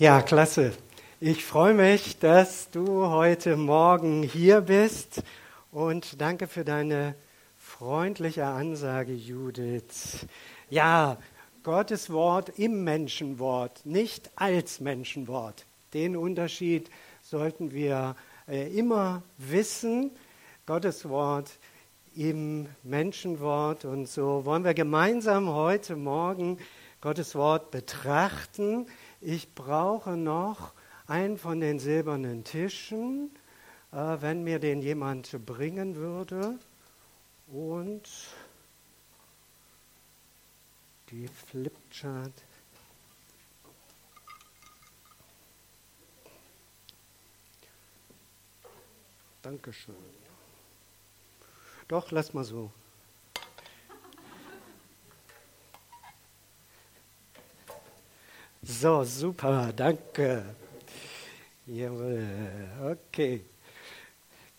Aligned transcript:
Ja, 0.00 0.22
klasse. 0.22 0.74
Ich 1.18 1.44
freue 1.44 1.74
mich, 1.74 2.20
dass 2.20 2.70
du 2.70 3.06
heute 3.06 3.56
Morgen 3.56 4.22
hier 4.22 4.60
bist 4.60 5.24
und 5.72 6.20
danke 6.20 6.46
für 6.46 6.64
deine 6.64 7.16
freundliche 7.56 8.44
Ansage, 8.44 9.12
Judith. 9.12 10.24
Ja, 10.70 11.18
Gottes 11.64 12.10
Wort 12.10 12.60
im 12.60 12.84
Menschenwort, 12.84 13.84
nicht 13.84 14.30
als 14.36 14.78
Menschenwort. 14.78 15.66
Den 15.92 16.16
Unterschied 16.16 16.90
sollten 17.20 17.72
wir 17.72 18.14
äh, 18.46 18.72
immer 18.78 19.24
wissen. 19.36 20.12
Gottes 20.64 21.08
Wort 21.08 21.50
im 22.14 22.68
Menschenwort. 22.84 23.84
Und 23.84 24.06
so 24.06 24.44
wollen 24.44 24.62
wir 24.62 24.74
gemeinsam 24.74 25.48
heute 25.48 25.96
Morgen 25.96 26.58
Gottes 27.00 27.34
Wort 27.34 27.72
betrachten. 27.72 28.86
Ich 29.20 29.54
brauche 29.54 30.16
noch 30.16 30.72
einen 31.06 31.38
von 31.38 31.60
den 31.60 31.78
silbernen 31.78 32.44
Tischen, 32.44 33.30
äh, 33.92 34.16
wenn 34.20 34.44
mir 34.44 34.58
den 34.58 34.80
jemand 34.80 35.44
bringen 35.44 35.96
würde. 35.96 36.58
Und 37.48 38.08
die 41.10 41.26
Flipchart. 41.26 42.32
Dankeschön. 49.42 49.94
Doch, 51.88 52.10
lass 52.10 52.34
mal 52.34 52.44
so. 52.44 52.70
So, 58.70 59.02
super, 59.02 59.72
danke. 59.74 60.44
Jawohl, 61.66 62.22
okay. 62.84 63.40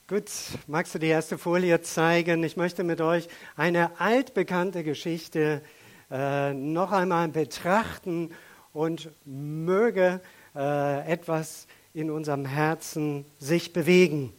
Gut, 0.07 0.31
magst 0.65 0.95
du 0.95 0.99
die 0.99 1.09
erste 1.09 1.37
Folie 1.37 1.79
zeigen? 1.83 2.43
Ich 2.43 2.57
möchte 2.57 2.83
mit 2.83 3.01
euch 3.01 3.27
eine 3.55 3.99
altbekannte 4.01 4.83
Geschichte 4.83 5.61
äh, 6.09 6.55
noch 6.55 6.91
einmal 6.91 7.27
betrachten 7.27 8.31
und 8.73 9.11
möge 9.25 10.21
äh, 10.55 11.07
etwas 11.07 11.67
in 11.93 12.09
unserem 12.09 12.45
Herzen 12.45 13.25
sich 13.37 13.73
bewegen. 13.73 14.33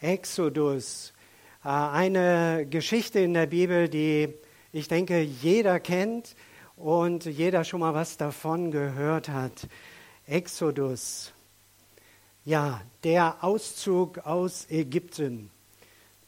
Exodus, 0.00 1.12
äh, 1.64 1.70
eine 1.70 2.68
Geschichte 2.70 3.18
in 3.18 3.34
der 3.34 3.46
Bibel, 3.46 3.88
die 3.88 4.32
ich 4.72 4.86
denke 4.86 5.20
jeder 5.22 5.80
kennt 5.80 6.36
und 6.82 7.26
jeder 7.26 7.62
schon 7.62 7.80
mal 7.80 7.94
was 7.94 8.16
davon 8.16 8.72
gehört 8.72 9.28
hat. 9.28 9.68
Exodus, 10.26 11.32
ja, 12.44 12.82
der 13.04 13.44
Auszug 13.44 14.18
aus 14.26 14.66
Ägypten 14.68 15.50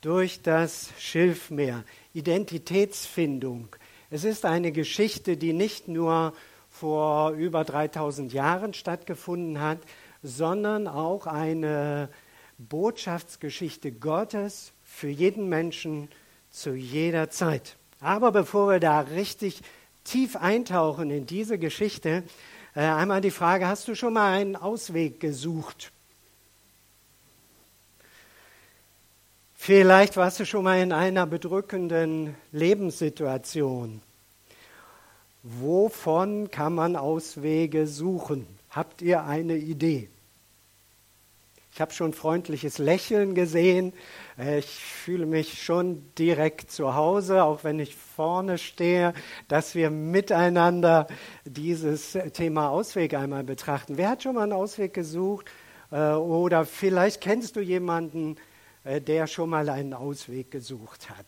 durch 0.01 0.43
das 0.43 0.91
Schilfmeer, 0.99 1.83
Identitätsfindung. 2.13 3.75
Es 4.11 4.23
ist 4.23 4.45
eine 4.45 4.71
Geschichte, 4.71 5.37
die 5.37 5.53
nicht 5.53 5.89
nur 5.89 6.33
vor 6.71 7.33
über 7.33 7.65
3000 7.65 8.33
Jahren 8.33 8.75
stattgefunden 8.75 9.61
hat, 9.61 9.79
sondern 10.23 10.87
auch 10.87 11.27
eine 11.27 12.09
Botschaftsgeschichte 12.59 13.91
Gottes 13.91 14.73
für 14.85 15.09
jeden 15.09 15.49
Menschen 15.49 16.09
zu 16.51 16.75
jeder 16.75 17.29
Zeit. 17.31 17.77
Aber 17.99 18.31
bevor 18.31 18.69
wir 18.71 18.81
da 18.81 19.01
richtig 19.01 19.63
tief 20.05 20.37
eintauchen 20.37 21.11
in 21.11 21.27
diese 21.27 21.59
Geschichte, 21.59 22.23
äh, 22.75 22.81
einmal 22.81 23.21
die 23.21 23.31
Frage, 23.31 23.67
hast 23.67 23.89
du 23.89 23.95
schon 23.95 24.13
mal 24.13 24.33
einen 24.33 24.57
Ausweg 24.57 25.21
gesucht? 25.21 25.91
Vielleicht 29.55 30.17
warst 30.19 30.41
du 30.41 30.45
schon 30.45 30.65
mal 30.65 30.83
in 30.83 30.93
einer 30.93 31.27
bedrückenden 31.27 32.35
Lebenssituation. 32.53 34.03
Wovon 35.43 36.51
kann 36.51 36.75
man 36.75 36.97
Auswege 36.97 37.87
suchen? 37.87 38.47
Habt 38.71 39.01
ihr 39.01 39.25
eine 39.25 39.57
Idee? 39.57 40.09
Ich 41.75 41.81
habe 41.81 41.93
schon 41.93 42.13
freundliches 42.13 42.79
Lächeln 42.79 43.35
gesehen. 43.35 43.95
Äh, 44.39 44.61
ich 44.61 44.69
fühle 44.69 45.27
mich 45.27 45.61
schon 45.61 46.05
direkt 46.15 46.71
zu 46.71 46.95
Hause, 46.95 47.43
auch 47.43 47.65
wenn 47.65 47.81
ich 47.81 47.97
vorne 47.97 48.59
stehe, 48.59 49.13
dass 49.49 49.75
wir 49.75 49.91
miteinander 49.91 51.09
dieses 51.45 52.17
Thema 52.33 52.69
Ausweg 52.69 53.15
einmal 53.15 53.43
betrachten. 53.43 53.97
Wer 53.97 54.11
hat 54.11 54.23
schon 54.23 54.37
mal 54.37 54.45
einen 54.45 54.53
Ausweg 54.53 54.95
gesucht? 54.95 55.47
Äh, 55.91 56.13
oder 56.13 56.65
vielleicht 56.65 57.21
kennst 57.21 57.57
du 57.57 57.61
jemanden, 57.61 58.37
äh, 58.85 59.01
der 59.01 59.27
schon 59.27 59.51
mal 59.51 59.69
einen 59.69 59.95
Ausweg 59.95 60.53
gesucht 60.53 61.11
hat. 61.11 61.27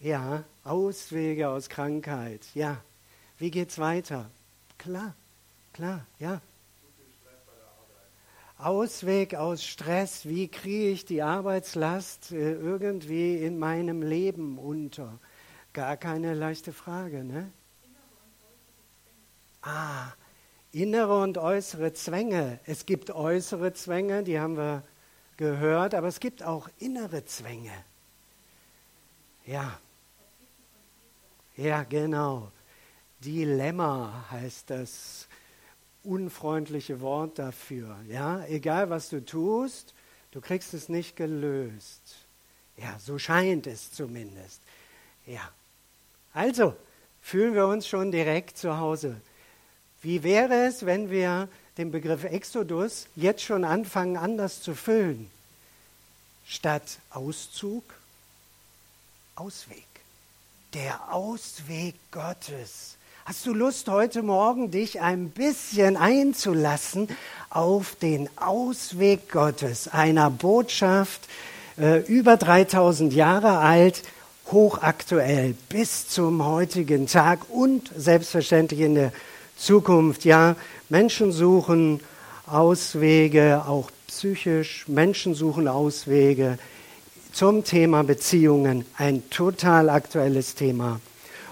Ja, 0.00 0.42
Auswege 0.64 1.50
aus 1.50 1.68
Krankheit. 1.68 2.40
Ja. 2.54 2.78
Wie 3.36 3.50
geht's 3.50 3.78
weiter? 3.78 4.30
Klar. 4.78 5.14
Klar, 5.76 6.06
ja. 6.18 6.40
Ausweg 8.56 9.34
aus 9.34 9.62
Stress, 9.62 10.24
wie 10.24 10.48
kriege 10.48 10.88
ich 10.88 11.04
die 11.04 11.20
Arbeitslast 11.20 12.32
äh, 12.32 12.52
irgendwie 12.52 13.36
in 13.36 13.58
meinem 13.58 14.00
Leben 14.00 14.56
unter? 14.56 15.18
Gar 15.74 15.98
keine 15.98 16.32
leichte 16.32 16.72
Frage, 16.72 17.24
ne? 17.24 17.52
Ah, 19.60 20.12
innere 20.72 21.20
und 21.20 21.36
äußere 21.36 21.92
Zwänge. 21.92 22.58
Es 22.64 22.86
gibt 22.86 23.10
äußere 23.10 23.74
Zwänge, 23.74 24.22
die 24.22 24.40
haben 24.40 24.56
wir 24.56 24.82
gehört, 25.36 25.94
aber 25.94 26.08
es 26.08 26.20
gibt 26.20 26.42
auch 26.42 26.70
innere 26.78 27.26
Zwänge. 27.26 27.84
Ja. 29.44 29.78
Ja, 31.54 31.82
genau. 31.82 32.50
Dilemma 33.20 34.24
heißt 34.30 34.70
das 34.70 35.25
unfreundliche 36.06 37.00
Wort 37.00 37.38
dafür. 37.38 37.96
Ja, 38.08 38.44
egal 38.46 38.90
was 38.90 39.08
du 39.08 39.24
tust, 39.24 39.94
du 40.30 40.40
kriegst 40.40 40.74
es 40.74 40.88
nicht 40.88 41.16
gelöst. 41.16 42.26
Ja, 42.76 42.98
so 42.98 43.18
scheint 43.18 43.66
es 43.66 43.92
zumindest. 43.92 44.60
Ja. 45.26 45.50
Also, 46.32 46.76
fühlen 47.22 47.54
wir 47.54 47.66
uns 47.66 47.88
schon 47.88 48.12
direkt 48.12 48.58
zu 48.58 48.78
Hause. 48.78 49.20
Wie 50.02 50.22
wäre 50.22 50.66
es, 50.66 50.84
wenn 50.84 51.10
wir 51.10 51.48
den 51.78 51.90
Begriff 51.90 52.24
Exodus 52.24 53.06
jetzt 53.16 53.42
schon 53.42 53.64
anfangen, 53.64 54.16
anders 54.16 54.62
zu 54.62 54.74
füllen? 54.74 55.30
Statt 56.46 56.98
Auszug, 57.10 57.82
Ausweg. 59.34 59.84
Der 60.74 61.12
Ausweg 61.12 61.94
Gottes. 62.10 62.96
Hast 63.28 63.44
du 63.44 63.52
Lust, 63.52 63.88
heute 63.88 64.22
Morgen 64.22 64.70
dich 64.70 65.00
ein 65.00 65.30
bisschen 65.30 65.96
einzulassen 65.96 67.08
auf 67.50 67.96
den 67.96 68.28
Ausweg 68.36 69.32
Gottes, 69.32 69.88
einer 69.88 70.30
Botschaft 70.30 71.22
äh, 71.76 72.06
über 72.06 72.36
3000 72.36 73.12
Jahre 73.12 73.58
alt, 73.58 74.04
hochaktuell 74.52 75.56
bis 75.68 76.06
zum 76.06 76.46
heutigen 76.46 77.08
Tag 77.08 77.40
und 77.50 77.90
selbstverständlich 77.96 78.78
in 78.82 78.94
der 78.94 79.12
Zukunft? 79.56 80.24
Ja, 80.24 80.54
Menschen 80.88 81.32
suchen 81.32 81.98
Auswege, 82.46 83.64
auch 83.66 83.90
psychisch, 84.06 84.86
Menschen 84.86 85.34
suchen 85.34 85.66
Auswege 85.66 86.60
zum 87.32 87.64
Thema 87.64 88.04
Beziehungen, 88.04 88.84
ein 88.96 89.28
total 89.30 89.90
aktuelles 89.90 90.54
Thema. 90.54 91.00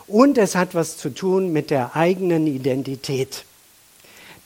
Und 0.07 0.39
es 0.39 0.55
hat 0.55 0.75
was 0.75 0.97
zu 0.97 1.11
tun 1.11 1.53
mit 1.53 1.71
der 1.71 1.97
eigenen 1.97 2.47
Identität. 2.47 3.45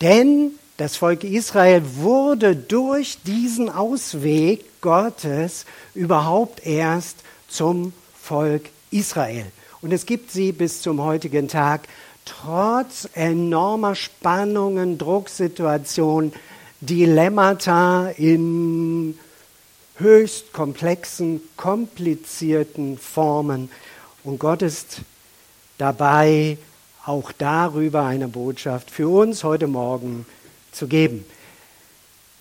Denn 0.00 0.52
das 0.76 0.96
Volk 0.96 1.25
Israel 1.25 1.82
wurde 1.96 2.55
durch 2.55 3.19
diesen 3.25 3.69
Ausweg 3.69 4.81
Gottes 4.81 5.66
überhaupt 5.94 6.64
erst 6.64 7.16
zum 7.49 7.93
Volk 8.22 8.70
Israel. 8.93 9.46
Und 9.81 9.93
es 9.93 10.06
gibt 10.06 10.31
sie 10.31 10.52
bis 10.52 10.82
zum 10.82 11.02
heutigen 11.02 11.49
Tag 11.49 11.88
trotz 12.25 13.08
enormer 13.14 13.94
Spannungen, 13.94 14.99
Drucksituationen, 14.99 16.32
Dilemmata 16.81 18.11
in 18.11 19.19
höchst 19.96 20.52
komplexen, 20.52 21.40
komplizierten 21.56 22.99
Formen. 22.99 23.70
Und 24.22 24.38
Gott 24.38 24.62
ist 24.62 25.00
dabei, 25.78 26.58
auch 27.06 27.32
darüber 27.32 28.04
eine 28.04 28.28
Botschaft 28.28 28.90
für 28.90 29.08
uns 29.08 29.42
heute 29.44 29.66
Morgen 29.66 30.26
zu 30.72 30.86
geben. 30.86 31.25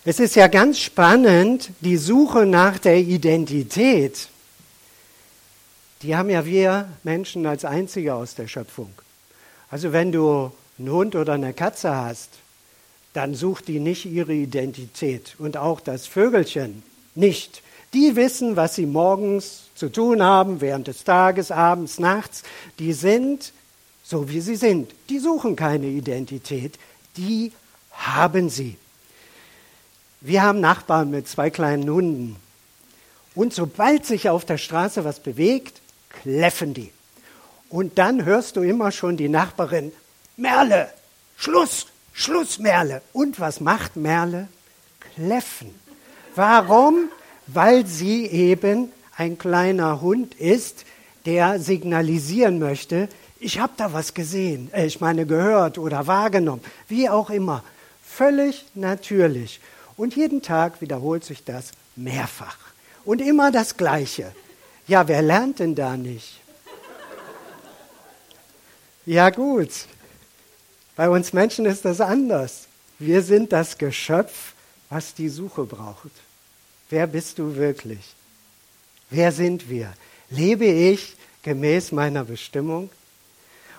Es 0.04 0.20
ist 0.20 0.36
ja 0.36 0.48
ganz 0.48 0.80
spannend, 0.80 1.70
die 1.82 1.98
Suche 1.98 2.46
nach 2.46 2.78
der 2.78 2.98
Identität. 2.98 4.30
Die 6.02 6.16
haben 6.16 6.30
ja 6.30 6.46
wir 6.46 6.90
Menschen 7.04 7.46
als 7.46 7.66
Einzige 7.66 8.16
aus 8.16 8.36
der 8.36 8.48
Schöpfung. 8.48 8.92
Also 9.70 9.92
wenn 9.92 10.12
du 10.12 10.52
einen 10.78 10.90
Hund 10.90 11.16
oder 11.16 11.34
eine 11.34 11.54
Katze 11.54 11.96
hast, 11.96 12.30
dann 13.14 13.34
sucht 13.34 13.68
die 13.68 13.80
nicht 13.80 14.06
ihre 14.06 14.34
Identität 14.34 15.36
und 15.40 15.58
auch 15.58 15.82
das 15.82 16.06
Vögelchen 16.06 16.84
nicht. 17.16 17.62
Die 17.94 18.16
wissen, 18.16 18.56
was 18.56 18.76
sie 18.76 18.86
morgens 18.86 19.67
zu 19.78 19.90
tun 19.90 20.24
haben, 20.24 20.60
während 20.60 20.88
des 20.88 21.04
Tages, 21.04 21.52
abends, 21.52 22.00
nachts. 22.00 22.44
Die 22.80 22.94
sind 22.94 23.54
so, 24.04 24.30
wie 24.30 24.42
sie 24.42 24.56
sind. 24.56 24.94
Die 25.10 25.20
suchen 25.20 25.56
keine 25.56 25.88
Identität, 25.88 26.80
die 27.16 27.52
haben 27.92 28.50
sie. 28.50 28.78
Wir 30.22 30.42
haben 30.42 30.60
Nachbarn 30.60 31.12
mit 31.12 31.28
zwei 31.28 31.50
kleinen 31.50 31.90
Hunden. 31.90 32.38
Und 33.36 33.54
sobald 33.54 34.06
sich 34.06 34.30
auf 34.30 34.46
der 34.46 34.58
Straße 34.58 35.06
was 35.06 35.20
bewegt, 35.20 35.82
kläffen 36.10 36.74
die. 36.74 36.92
Und 37.70 38.00
dann 38.00 38.26
hörst 38.26 38.56
du 38.56 38.62
immer 38.62 38.92
schon 38.92 39.18
die 39.18 39.30
Nachbarin, 39.30 39.92
Merle, 40.38 40.90
Schluss, 41.36 41.88
Schluss, 42.14 42.58
Merle. 42.58 43.02
Und 43.14 43.40
was 43.40 43.60
macht 43.60 43.96
Merle? 43.96 44.48
Kläffen. 45.16 45.76
Warum? 46.34 47.10
Weil 47.46 47.86
sie 47.86 48.26
eben 48.26 48.92
ein 49.18 49.38
kleiner 49.38 50.00
Hund 50.02 50.36
ist, 50.36 50.86
der 51.26 51.60
signalisieren 51.60 52.60
möchte, 52.60 53.10
ich 53.40 53.60
habe 53.60 53.74
da 53.78 53.94
was 53.94 54.14
gesehen, 54.14 54.72
äh, 54.74 54.86
ich 54.86 55.02
meine 55.02 55.26
gehört 55.26 55.78
oder 55.78 56.08
wahrgenommen, 56.08 56.64
wie 56.88 57.10
auch 57.10 57.30
immer. 57.30 57.64
Völlig 58.04 58.66
natürlich. 58.74 59.60
Und 59.96 60.16
jeden 60.16 60.42
Tag 60.42 60.82
wiederholt 60.82 61.24
sich 61.24 61.44
das 61.44 61.72
mehrfach. 61.96 62.58
Und 63.06 63.22
immer 63.22 63.52
das 63.52 63.78
Gleiche. 63.78 64.34
Ja, 64.88 65.08
wer 65.08 65.22
lernt 65.22 65.60
denn 65.60 65.76
da 65.76 65.98
nicht? 65.98 66.40
Ja 69.06 69.30
gut, 69.30 69.70
bei 70.96 71.10
uns 71.10 71.32
Menschen 71.32 71.66
ist 71.66 71.86
das 71.86 72.02
anders. 72.02 72.68
Wir 73.00 73.22
sind 73.22 73.54
das 73.54 73.78
Geschöpf, 73.78 74.54
was 74.90 75.14
die 75.14 75.30
Suche 75.30 75.64
braucht. 75.64 76.12
Wer 76.90 77.08
bist 77.08 77.40
du 77.40 77.56
wirklich? 77.56 78.17
Wer 79.10 79.32
sind 79.32 79.70
wir? 79.70 79.94
Lebe 80.30 80.66
ich 80.66 81.16
gemäß 81.44 81.94
meiner 81.94 82.26
Bestimmung? 82.26 82.90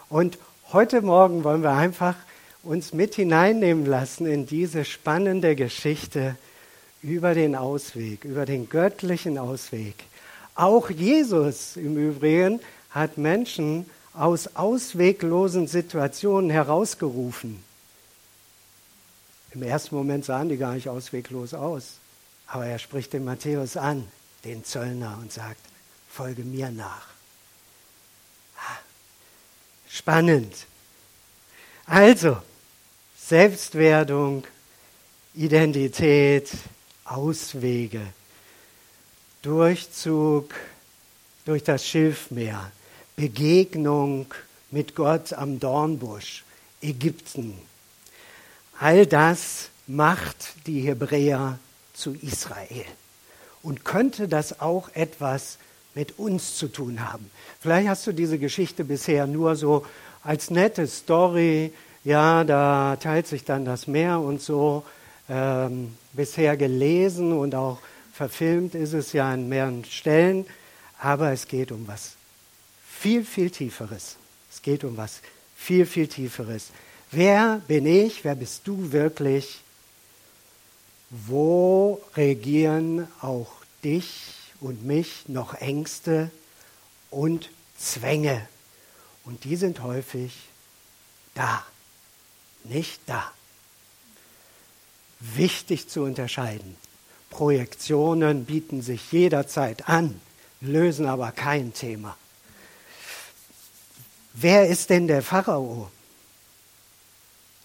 Und 0.08 0.38
heute 0.72 1.02
Morgen 1.02 1.44
wollen 1.44 1.62
wir 1.62 1.72
einfach 1.72 2.14
uns 2.62 2.94
mit 2.94 3.14
hineinnehmen 3.14 3.84
lassen 3.84 4.26
in 4.26 4.46
diese 4.46 4.86
spannende 4.86 5.54
Geschichte 5.54 6.36
über 7.02 7.34
den 7.34 7.54
Ausweg, 7.54 8.24
über 8.24 8.46
den 8.46 8.70
göttlichen 8.70 9.36
Ausweg. 9.36 9.96
Auch 10.54 10.88
Jesus 10.88 11.76
im 11.76 11.96
Übrigen 11.98 12.60
hat 12.90 13.18
Menschen 13.18 13.84
aus 14.14 14.56
ausweglosen 14.56 15.68
Situationen 15.68 16.48
herausgerufen. 16.48 17.62
Im 19.52 19.62
ersten 19.62 19.94
Moment 19.94 20.24
sahen 20.24 20.48
die 20.48 20.56
gar 20.56 20.72
nicht 20.72 20.88
ausweglos 20.88 21.52
aus. 21.52 21.98
Aber 22.46 22.64
er 22.64 22.78
spricht 22.78 23.12
den 23.12 23.24
Matthäus 23.24 23.76
an, 23.76 24.08
den 24.48 24.64
Zöllner, 24.64 25.18
und 25.20 25.32
sagt, 25.32 25.60
folge 26.08 26.42
mir 26.42 26.70
nach. 26.70 27.06
Spannend. 29.88 30.54
Also, 31.86 32.38
Selbstwerdung, 33.18 34.44
Identität, 35.34 36.50
Auswege, 37.04 38.02
Durchzug 39.42 40.54
durch 41.44 41.62
das 41.62 41.86
Schilfmeer, 41.86 42.70
Begegnung 43.16 44.26
mit 44.70 44.94
Gott 44.94 45.32
am 45.32 45.58
Dornbusch, 45.58 46.44
Ägypten. 46.82 47.58
All 48.78 49.06
das 49.06 49.70
macht 49.86 50.54
die 50.66 50.80
Hebräer 50.82 51.58
zu 51.94 52.14
Israel. 52.14 52.84
Und 53.62 53.84
könnte 53.84 54.28
das 54.28 54.60
auch 54.60 54.88
etwas 54.94 55.58
mit 55.94 56.18
uns 56.18 56.56
zu 56.56 56.68
tun 56.68 57.08
haben? 57.08 57.30
Vielleicht 57.60 57.88
hast 57.88 58.06
du 58.06 58.12
diese 58.12 58.38
Geschichte 58.38 58.84
bisher 58.84 59.26
nur 59.26 59.56
so 59.56 59.84
als 60.22 60.50
nette 60.50 60.86
Story, 60.86 61.72
ja, 62.04 62.44
da 62.44 62.96
teilt 62.96 63.26
sich 63.26 63.44
dann 63.44 63.64
das 63.64 63.86
Meer 63.86 64.20
und 64.20 64.40
so, 64.40 64.84
ähm, 65.28 65.94
bisher 66.12 66.56
gelesen 66.56 67.32
und 67.32 67.54
auch 67.54 67.78
verfilmt 68.12 68.74
ist 68.74 68.94
es 68.94 69.12
ja 69.12 69.30
an 69.30 69.48
mehreren 69.48 69.84
Stellen, 69.84 70.46
aber 71.00 71.32
es 71.32 71.46
geht 71.46 71.70
um 71.70 71.86
was 71.86 72.16
viel, 72.98 73.24
viel 73.24 73.50
Tieferes. 73.50 74.16
Es 74.50 74.62
geht 74.62 74.84
um 74.84 74.96
was 74.96 75.20
viel, 75.56 75.86
viel 75.86 76.08
Tieferes. 76.08 76.70
Wer 77.10 77.60
bin 77.68 77.86
ich? 77.86 78.24
Wer 78.24 78.34
bist 78.34 78.62
du 78.66 78.92
wirklich? 78.92 79.60
Wo 81.10 82.02
regieren 82.16 83.08
auch 83.20 83.50
dich 83.82 84.34
und 84.60 84.84
mich 84.84 85.28
noch 85.28 85.54
Ängste 85.54 86.30
und 87.10 87.50
Zwänge? 87.78 88.46
Und 89.24 89.44
die 89.44 89.56
sind 89.56 89.82
häufig 89.82 90.34
da, 91.34 91.64
nicht 92.64 93.00
da. 93.06 93.30
Wichtig 95.20 95.88
zu 95.88 96.02
unterscheiden. 96.02 96.76
Projektionen 97.30 98.44
bieten 98.44 98.82
sich 98.82 99.12
jederzeit 99.12 99.88
an, 99.88 100.20
lösen 100.60 101.06
aber 101.06 101.32
kein 101.32 101.72
Thema. 101.72 102.16
Wer 104.34 104.68
ist 104.68 104.90
denn 104.90 105.08
der 105.08 105.22
Pharao? 105.22 105.90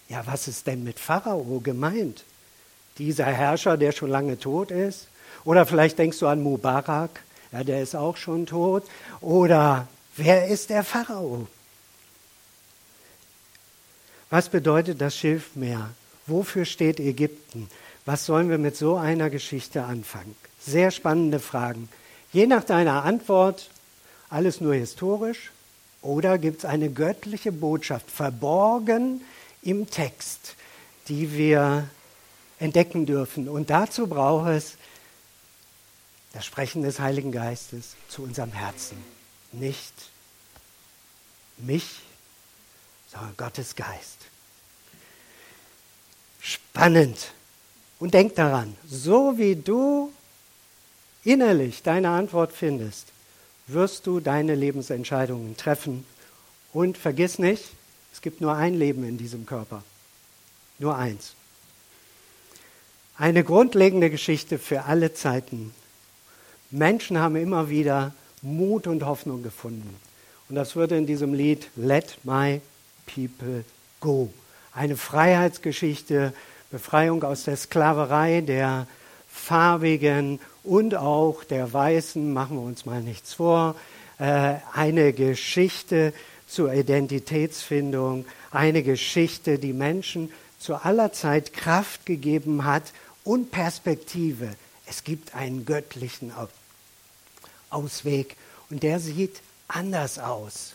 Ja, 0.09 0.25
was 0.25 0.47
ist 0.47 0.65
denn 0.67 0.83
mit 0.83 0.99
Pharao 0.99 1.59
gemeint? 1.59 2.23
Dieser 2.97 3.25
Herrscher, 3.25 3.77
der 3.77 3.91
schon 3.91 4.09
lange 4.09 4.39
tot 4.39 4.71
ist? 4.71 5.07
Oder 5.45 5.65
vielleicht 5.65 5.97
denkst 5.99 6.19
du 6.19 6.27
an 6.27 6.41
Mubarak, 6.41 7.21
ja, 7.51 7.63
der 7.63 7.81
ist 7.81 7.95
auch 7.95 8.17
schon 8.17 8.45
tot. 8.45 8.83
Oder 9.21 9.87
wer 10.15 10.47
ist 10.47 10.69
der 10.69 10.83
Pharao? 10.83 11.47
Was 14.29 14.49
bedeutet 14.49 14.99
das 14.99 15.15
Schilfmeer? 15.15 15.91
Wofür 16.25 16.65
steht 16.65 16.99
Ägypten? 16.99 17.69
Was 18.05 18.25
sollen 18.25 18.49
wir 18.49 18.57
mit 18.57 18.75
so 18.75 18.95
einer 18.95 19.29
Geschichte 19.29 19.83
anfangen? 19.83 20.35
Sehr 20.59 20.91
spannende 20.91 21.39
Fragen. 21.39 21.89
Je 22.31 22.47
nach 22.47 22.63
deiner 22.63 23.03
Antwort, 23.03 23.69
alles 24.29 24.59
nur 24.59 24.73
historisch, 24.73 25.51
oder 26.01 26.37
gibt 26.37 26.59
es 26.59 26.65
eine 26.65 26.89
göttliche 26.89 27.51
Botschaft 27.51 28.09
verborgen 28.09 29.21
im 29.61 29.89
Text, 29.89 30.55
die 31.07 31.38
wir 31.38 31.88
entdecken 32.63 33.05
dürfen? 33.05 33.50
Und 33.50 33.70
dazu 33.70 34.08
braucht 34.08 34.50
es 34.50 34.77
das 36.32 36.46
Sprechen 36.46 36.82
des 36.82 37.00
Heiligen 37.00 37.32
Geistes 37.32 37.96
zu 38.08 38.24
unserem 38.24 38.51
Herzen. 38.51 38.98
Nicht 39.51 39.93
mich, 41.58 42.00
sondern 43.12 43.38
Gottes 43.38 43.75
Geist. 43.75 44.17
Spannend. 46.41 47.32
Und 48.00 48.13
denk 48.13 48.36
daran, 48.36 48.75
so 48.89 49.38
wie 49.38 49.55
du 49.55 50.12
innerlich 51.24 51.84
deine 51.84 52.10
Antwort 52.10 52.51
findest, 52.51 53.08
wirst 53.67 54.08
du 54.08 54.20
deine 54.20 54.55
Lebensentscheidungen 54.55 55.55
treffen. 55.55 56.05
Und 56.74 56.98
vergiss 56.98 57.38
nicht, 57.38 57.63
es 58.12 58.22
gibt 58.22 58.41
nur 58.41 58.55
ein 58.55 58.74
Leben 58.74 59.08
in 59.08 59.17
diesem 59.17 59.46
Körper. 59.46 59.84
Nur 60.79 60.98
eins. 60.98 61.36
Eine 63.24 63.46
grundlegende 63.46 64.10
Geschichte 64.10 64.60
für 64.60 64.84
alle 64.84 65.13
Zeiten. 65.13 65.74
Menschen 66.72 67.18
haben 67.18 67.38
immer 67.38 67.70
wieder 67.70 68.13
Mut 68.42 68.86
und 68.86 69.06
Hoffnung 69.06 69.44
gefunden. 69.44 69.96
Und 70.50 70.58
das 70.58 70.75
wird 70.75 70.92
in 70.92 71.06
diesem 71.06 71.34
Lied 71.34 71.70
Let 71.77 72.18
My 72.24 72.60
People 73.06 73.63
Go. 74.01 74.30
Eine 74.74 74.98
Freiheitsgeschichte, 74.98 76.34
Befreiung 76.70 77.24
aus 77.24 77.46
der 77.46 77.56
Sklaverei 77.56 78.42
der 78.42 78.88
farbigen 79.30 80.42
und 80.65 80.94
auch 80.94 81.46
der 81.46 81.72
Weißen, 81.72 82.34
machen 82.34 82.58
wir 82.58 82.63
uns 82.63 82.86
mal 82.86 83.00
nichts 83.00 83.36
vor, 83.36 83.77
äh, 84.20 84.56
eine 84.74 85.13
Geschichte 85.13 86.12
zur 86.46 86.74
Identitätsfindung, 86.74 88.25
eine 88.51 88.84
Geschichte, 88.84 89.60
die 89.60 89.72
Menschen 89.72 90.30
zu 90.60 90.75
aller 90.75 91.13
Zeit 91.13 91.53
Kraft 91.53 92.06
gegeben 92.06 92.65
hat 92.65 92.92
und 93.24 93.51
Perspektive. 93.51 94.56
Es 94.86 95.03
gibt 95.03 95.36
einen 95.36 95.65
göttlichen 95.65 96.32
Ausweg 97.70 98.36
und 98.70 98.84
der 98.84 99.00
sieht 99.00 99.42
anders 99.68 100.20
aus. 100.20 100.74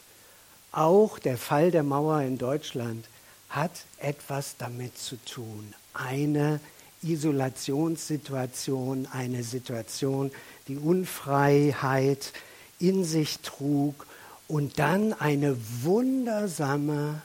Auch 0.72 1.18
der 1.18 1.38
Fall 1.38 1.70
der 1.70 1.82
Mauer 1.82 2.20
in 2.22 2.38
Deutschland 2.38 3.06
hat 3.48 3.72
etwas 3.98 4.56
damit 4.58 4.98
zu 4.98 5.16
tun. 5.24 5.74
Eine 5.94 6.60
Isolationssituation, 7.02 9.08
eine 9.12 9.42
Situation, 9.42 10.30
die 10.66 10.76
Unfreiheit 10.76 12.32
in 12.78 13.04
sich 13.04 13.40
trug 13.40 14.06
und 14.46 14.78
dann 14.78 15.12
eine 15.12 15.56
wundersame 15.82 17.20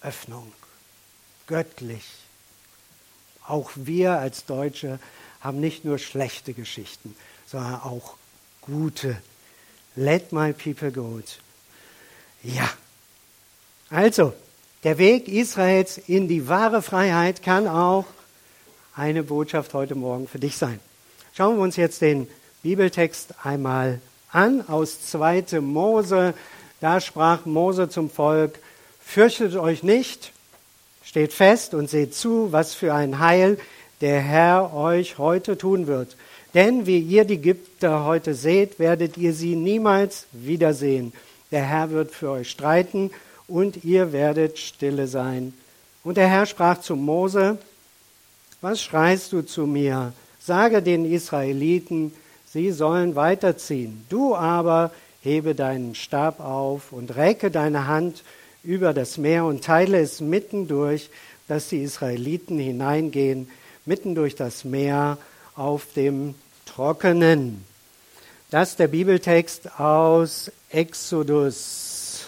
Öffnung, 0.00 0.50
göttlich. 1.46 2.23
Auch 3.46 3.70
wir 3.74 4.18
als 4.18 4.46
Deutsche 4.46 4.98
haben 5.40 5.60
nicht 5.60 5.84
nur 5.84 5.98
schlechte 5.98 6.54
Geschichten, 6.54 7.14
sondern 7.46 7.74
auch 7.82 8.14
gute. 8.62 9.16
Let 9.96 10.32
my 10.32 10.52
people 10.52 10.90
go. 10.90 11.20
Ja. 12.42 12.68
Also, 13.90 14.32
der 14.82 14.98
Weg 14.98 15.28
Israels 15.28 15.98
in 15.98 16.28
die 16.28 16.48
wahre 16.48 16.82
Freiheit 16.82 17.42
kann 17.42 17.68
auch 17.68 18.06
eine 18.96 19.22
Botschaft 19.22 19.74
heute 19.74 19.94
Morgen 19.94 20.28
für 20.28 20.38
dich 20.38 20.56
sein. 20.56 20.80
Schauen 21.34 21.56
wir 21.56 21.62
uns 21.62 21.76
jetzt 21.76 22.00
den 22.00 22.28
Bibeltext 22.62 23.34
einmal 23.44 24.00
an 24.30 24.66
aus 24.68 25.06
2. 25.06 25.60
Mose. 25.60 26.34
Da 26.80 27.00
sprach 27.00 27.44
Mose 27.44 27.88
zum 27.88 28.10
Volk, 28.10 28.58
fürchtet 29.00 29.56
euch 29.56 29.82
nicht, 29.82 30.32
steht 31.14 31.32
fest 31.32 31.74
und 31.74 31.88
seht 31.88 32.12
zu, 32.12 32.50
was 32.50 32.74
für 32.74 32.92
ein 32.92 33.20
Heil 33.20 33.56
der 34.00 34.20
Herr 34.20 34.74
euch 34.74 35.16
heute 35.16 35.56
tun 35.56 35.86
wird. 35.86 36.16
Denn 36.54 36.88
wie 36.88 36.98
ihr 36.98 37.24
die 37.24 37.34
Ägypter 37.34 38.04
heute 38.04 38.34
seht, 38.34 38.80
werdet 38.80 39.16
ihr 39.16 39.32
sie 39.32 39.54
niemals 39.54 40.26
wiedersehen. 40.32 41.12
Der 41.52 41.62
Herr 41.62 41.92
wird 41.92 42.10
für 42.10 42.30
euch 42.30 42.50
streiten 42.50 43.12
und 43.46 43.84
ihr 43.84 44.12
werdet 44.12 44.58
stille 44.58 45.06
sein. 45.06 45.54
Und 46.02 46.16
der 46.16 46.26
Herr 46.26 46.46
sprach 46.46 46.80
zu 46.80 46.96
Mose, 46.96 47.58
was 48.60 48.82
schreist 48.82 49.32
du 49.32 49.42
zu 49.42 49.68
mir? 49.68 50.12
Sage 50.40 50.82
den 50.82 51.04
Israeliten, 51.04 52.12
sie 52.44 52.72
sollen 52.72 53.14
weiterziehen. 53.14 54.04
Du 54.08 54.34
aber 54.34 54.90
hebe 55.22 55.54
deinen 55.54 55.94
Stab 55.94 56.40
auf 56.40 56.90
und 56.90 57.14
recke 57.14 57.52
deine 57.52 57.86
Hand 57.86 58.24
über 58.64 58.94
das 58.94 59.18
Meer 59.18 59.44
und 59.44 59.62
teile 59.62 60.00
es 60.00 60.20
mitten 60.20 60.66
durch, 60.68 61.10
dass 61.48 61.68
die 61.68 61.82
Israeliten 61.82 62.58
hineingehen, 62.58 63.48
mitten 63.84 64.14
durch 64.14 64.34
das 64.34 64.64
Meer 64.64 65.18
auf 65.54 65.86
dem 65.94 66.34
Trockenen. 66.64 67.64
Das 68.50 68.70
ist 68.70 68.78
der 68.78 68.88
Bibeltext 68.88 69.78
aus 69.78 70.50
Exodus. 70.70 72.26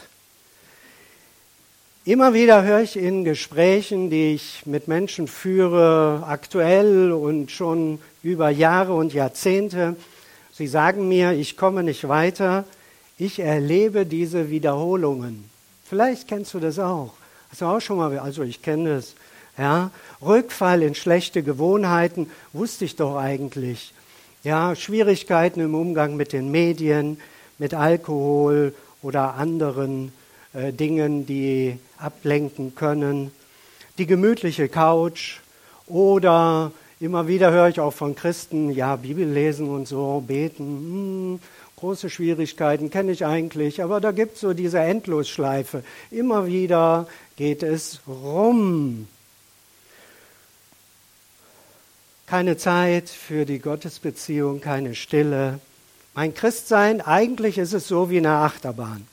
Immer 2.05 2.35
wieder 2.35 2.63
höre 2.63 2.83
ich 2.83 2.97
in 2.97 3.25
Gesprächen, 3.25 4.11
die 4.11 4.35
ich 4.35 4.65
mit 4.65 4.87
Menschen 4.87 5.27
führe, 5.27 6.25
aktuell 6.27 7.11
und 7.11 7.51
schon 7.51 7.99
über 8.23 8.49
Jahre 8.51 8.95
und 8.95 9.13
Jahrzehnte, 9.13 9.97
sie 10.53 10.69
sagen 10.69 11.09
mir, 11.09 11.33
ich 11.33 11.57
komme 11.57 11.83
nicht 11.83 12.07
weiter, 12.07 12.65
ich 13.19 13.41
erlebe 13.41 14.07
diese 14.07 14.51
Wiederholungen. 14.51 15.56
Vielleicht 15.89 16.27
kennst 16.27 16.53
du 16.55 16.59
das 16.59 16.79
auch. 16.81 17.13
Hast 17.49 17.61
du 17.61 17.67
auch 17.67 17.81
schon 17.81 17.99
mal, 17.99 18.19
also 18.19 18.43
ich 18.43 18.61
kenne 18.61 18.97
das. 18.97 19.15
Ja, 19.57 19.91
Rückfall 20.21 20.83
in 20.83 20.95
schlechte 20.95 21.43
Gewohnheiten 21.43 22.29
wusste 22.53 22.85
ich 22.85 22.97
doch 22.97 23.17
eigentlich. 23.17 23.95
Ja, 24.43 24.75
Schwierigkeiten 24.75 25.61
im 25.61 25.75
Umgang 25.75 26.17
mit 26.17 26.33
den 26.33 26.51
Medien, 26.51 27.19
mit 27.59 27.73
Alkohol 27.73 28.75
oder 29.01 29.35
anderen 29.35 30.13
äh, 30.53 30.73
Dingen, 30.73 31.25
die 31.25 31.79
ablenken 31.99 32.75
können. 32.75 33.31
Die 33.99 34.07
gemütliche 34.07 34.69
Couch 34.69 35.39
oder 35.87 36.73
immer 37.01 37.29
wieder 37.29 37.53
höre 37.53 37.69
ich 37.69 37.81
auch 37.81 37.93
von 37.93 38.15
Christen, 38.15 38.71
ja, 38.71 38.97
Bibel 38.97 39.27
lesen 39.27 39.71
und 39.71 39.87
so, 39.87 40.23
beten. 40.27 40.65
Hm, 40.65 41.41
große 41.77 42.09
Schwierigkeiten 42.09 42.91
kenne 42.91 43.13
ich 43.13 43.27
eigentlich, 43.27 43.83
aber 43.83 44.01
da 44.01 44.11
gibt 44.11 44.37
es 44.37 44.41
so 44.41 44.55
diese 44.55 44.81
Endlosschleife. 44.81 45.85
Immer 46.11 46.47
wieder 46.47 47.07
geht 47.37 47.63
es 47.63 48.01
rum. 48.09 49.09
Keine 52.27 52.57
Zeit 52.57 53.11
für 53.11 53.45
die 53.45 53.59
Gottesbeziehung, 53.59 54.63
keine 54.63 54.95
Stille. 54.95 55.61
Mein 56.15 56.33
Christsein, 56.35 57.03
eigentlich 57.03 57.59
ist 57.59 57.75
es 57.75 57.87
so 57.87 58.09
wie 58.09 58.19
eine 58.19 58.31
Achterbahn. 58.31 59.07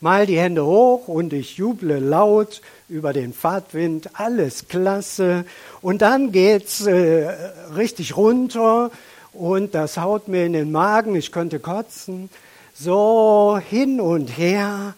Mal 0.00 0.26
die 0.26 0.38
Hände 0.38 0.64
hoch 0.64 1.08
und 1.08 1.32
ich 1.32 1.56
juble 1.56 1.98
laut 1.98 2.62
über 2.88 3.12
den 3.12 3.34
Fahrtwind, 3.34 4.10
alles 4.14 4.68
klasse. 4.68 5.44
Und 5.82 6.02
dann 6.02 6.30
geht's 6.30 6.86
äh, 6.86 7.28
richtig 7.76 8.16
runter 8.16 8.92
und 9.32 9.74
das 9.74 9.96
haut 9.96 10.28
mir 10.28 10.46
in 10.46 10.52
den 10.52 10.72
Magen, 10.72 11.14
ich 11.14 11.32
könnte 11.32 11.60
kotzen. 11.60 12.30
So 12.74 13.60
hin 13.68 14.00
und 14.00 14.28
her. 14.28 14.94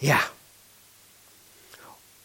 Ja. 0.00 0.20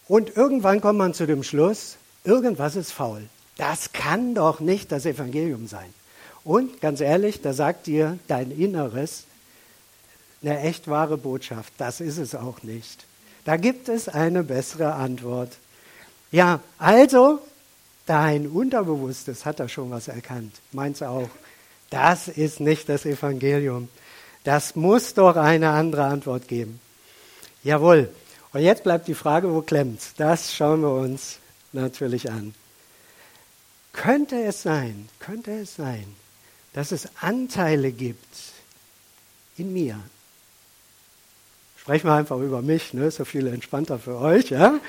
Und 0.07 0.35
irgendwann 0.35 0.81
kommt 0.81 0.99
man 0.99 1.13
zu 1.13 1.25
dem 1.25 1.43
Schluss, 1.43 1.97
irgendwas 2.23 2.75
ist 2.75 2.91
faul. 2.91 3.27
Das 3.57 3.91
kann 3.93 4.35
doch 4.35 4.59
nicht 4.59 4.91
das 4.91 5.05
Evangelium 5.05 5.67
sein. 5.67 5.93
Und 6.43 6.79
ganz 6.79 7.01
ehrlich, 7.01 7.41
da 7.41 7.53
sagt 7.53 7.87
dir 7.87 8.19
dein 8.27 8.51
Inneres 8.51 9.23
eine 10.41 10.59
echt 10.61 10.87
wahre 10.87 11.17
Botschaft. 11.17 11.73
Das 11.77 11.99
ist 11.99 12.17
es 12.17 12.35
auch 12.35 12.63
nicht. 12.63 13.05
Da 13.43 13.57
gibt 13.57 13.89
es 13.89 14.07
eine 14.07 14.43
bessere 14.43 14.93
Antwort. 14.93 15.57
Ja, 16.31 16.59
also 16.77 17.39
Dein 18.07 18.47
Unterbewusstes 18.47 19.45
hat 19.45 19.59
da 19.59 19.67
schon 19.67 19.91
was 19.91 20.07
erkannt. 20.07 20.55
Meins 20.71 21.03
auch. 21.03 21.29
Das 21.89 22.29
ist 22.29 22.61
nicht 22.61 22.89
das 22.89 23.05
Evangelium. 23.05 23.89
Das 24.45 24.75
muss 24.77 25.13
doch 25.13 25.35
eine 25.35 25.71
andere 25.71 26.05
Antwort 26.05 26.47
geben. 26.47 26.79
Jawohl. 27.63 28.09
Und 28.53 28.61
jetzt 28.61 28.83
bleibt 28.83 29.09
die 29.09 29.13
Frage, 29.13 29.53
wo 29.53 29.61
klemmt's? 29.61 30.13
Das 30.15 30.55
schauen 30.55 30.81
wir 30.81 30.91
uns 30.91 31.39
natürlich 31.73 32.31
an. 32.31 32.55
Könnte 33.91 34.41
es 34.41 34.63
sein, 34.63 35.09
könnte 35.19 35.51
es 35.51 35.75
sein, 35.75 36.05
dass 36.71 36.93
es 36.93 37.09
Anteile 37.19 37.91
gibt 37.91 38.35
in 39.57 39.73
mir? 39.73 39.99
Sprechen 41.77 42.07
wir 42.07 42.13
einfach 42.13 42.39
über 42.39 42.61
mich, 42.61 42.93
ne? 42.93 43.07
ist 43.07 43.17
so 43.17 43.25
viel 43.25 43.47
entspannter 43.47 43.99
für 43.99 44.17
euch, 44.17 44.49
ja? 44.51 44.79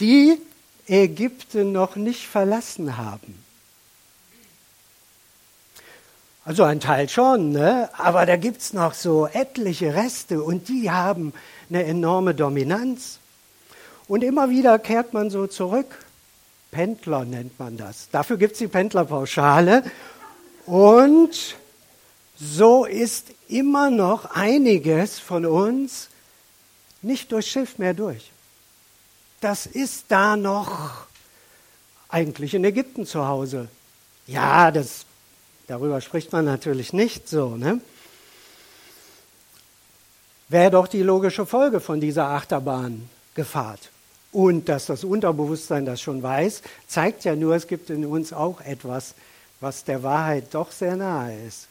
Die 0.00 0.40
Ägypten 0.88 1.72
noch 1.72 1.96
nicht 1.96 2.26
verlassen 2.26 2.96
haben. 2.96 3.44
Also 6.44 6.62
ein 6.62 6.80
Teil 6.80 7.10
schon, 7.10 7.52
ne? 7.52 7.90
aber 7.92 8.24
da 8.24 8.36
gibt 8.36 8.62
es 8.62 8.72
noch 8.72 8.94
so 8.94 9.26
etliche 9.26 9.94
Reste 9.94 10.42
und 10.42 10.68
die 10.68 10.90
haben 10.90 11.34
eine 11.68 11.84
enorme 11.84 12.34
Dominanz. 12.34 13.18
Und 14.06 14.24
immer 14.24 14.48
wieder 14.48 14.78
kehrt 14.78 15.12
man 15.12 15.28
so 15.28 15.46
zurück. 15.46 16.06
Pendler 16.70 17.26
nennt 17.26 17.58
man 17.58 17.76
das. 17.76 18.08
Dafür 18.10 18.38
gibt 18.38 18.52
es 18.52 18.58
die 18.60 18.68
Pendlerpauschale. 18.68 19.82
Und 20.64 21.56
so 22.40 22.86
ist 22.86 23.26
immer 23.48 23.90
noch 23.90 24.34
einiges 24.34 25.18
von 25.18 25.44
uns 25.44 26.08
nicht 27.02 27.30
durch 27.30 27.50
Schiff 27.50 27.76
mehr 27.76 27.92
durch 27.92 28.30
das 29.40 29.66
ist 29.66 30.06
da 30.08 30.36
noch 30.36 31.06
eigentlich 32.08 32.54
in 32.54 32.64
Ägypten 32.64 33.06
zu 33.06 33.26
Hause. 33.26 33.68
Ja, 34.26 34.70
das, 34.70 35.04
darüber 35.66 36.00
spricht 36.00 36.32
man 36.32 36.44
natürlich 36.44 36.92
nicht 36.92 37.28
so. 37.28 37.56
Ne? 37.56 37.80
Wäre 40.48 40.70
doch 40.70 40.88
die 40.88 41.02
logische 41.02 41.46
Folge 41.46 41.80
von 41.80 42.00
dieser 42.00 42.28
Achterbahnfahrt. 42.28 43.90
Und 44.30 44.68
dass 44.68 44.86
das 44.86 45.04
Unterbewusstsein 45.04 45.86
das 45.86 46.00
schon 46.00 46.22
weiß, 46.22 46.62
zeigt 46.86 47.24
ja 47.24 47.34
nur, 47.34 47.54
es 47.54 47.66
gibt 47.66 47.90
in 47.90 48.04
uns 48.04 48.32
auch 48.32 48.60
etwas, 48.60 49.14
was 49.60 49.84
der 49.84 50.02
Wahrheit 50.02 50.52
doch 50.52 50.70
sehr 50.70 50.96
nahe 50.96 51.34
ist. 51.46 51.68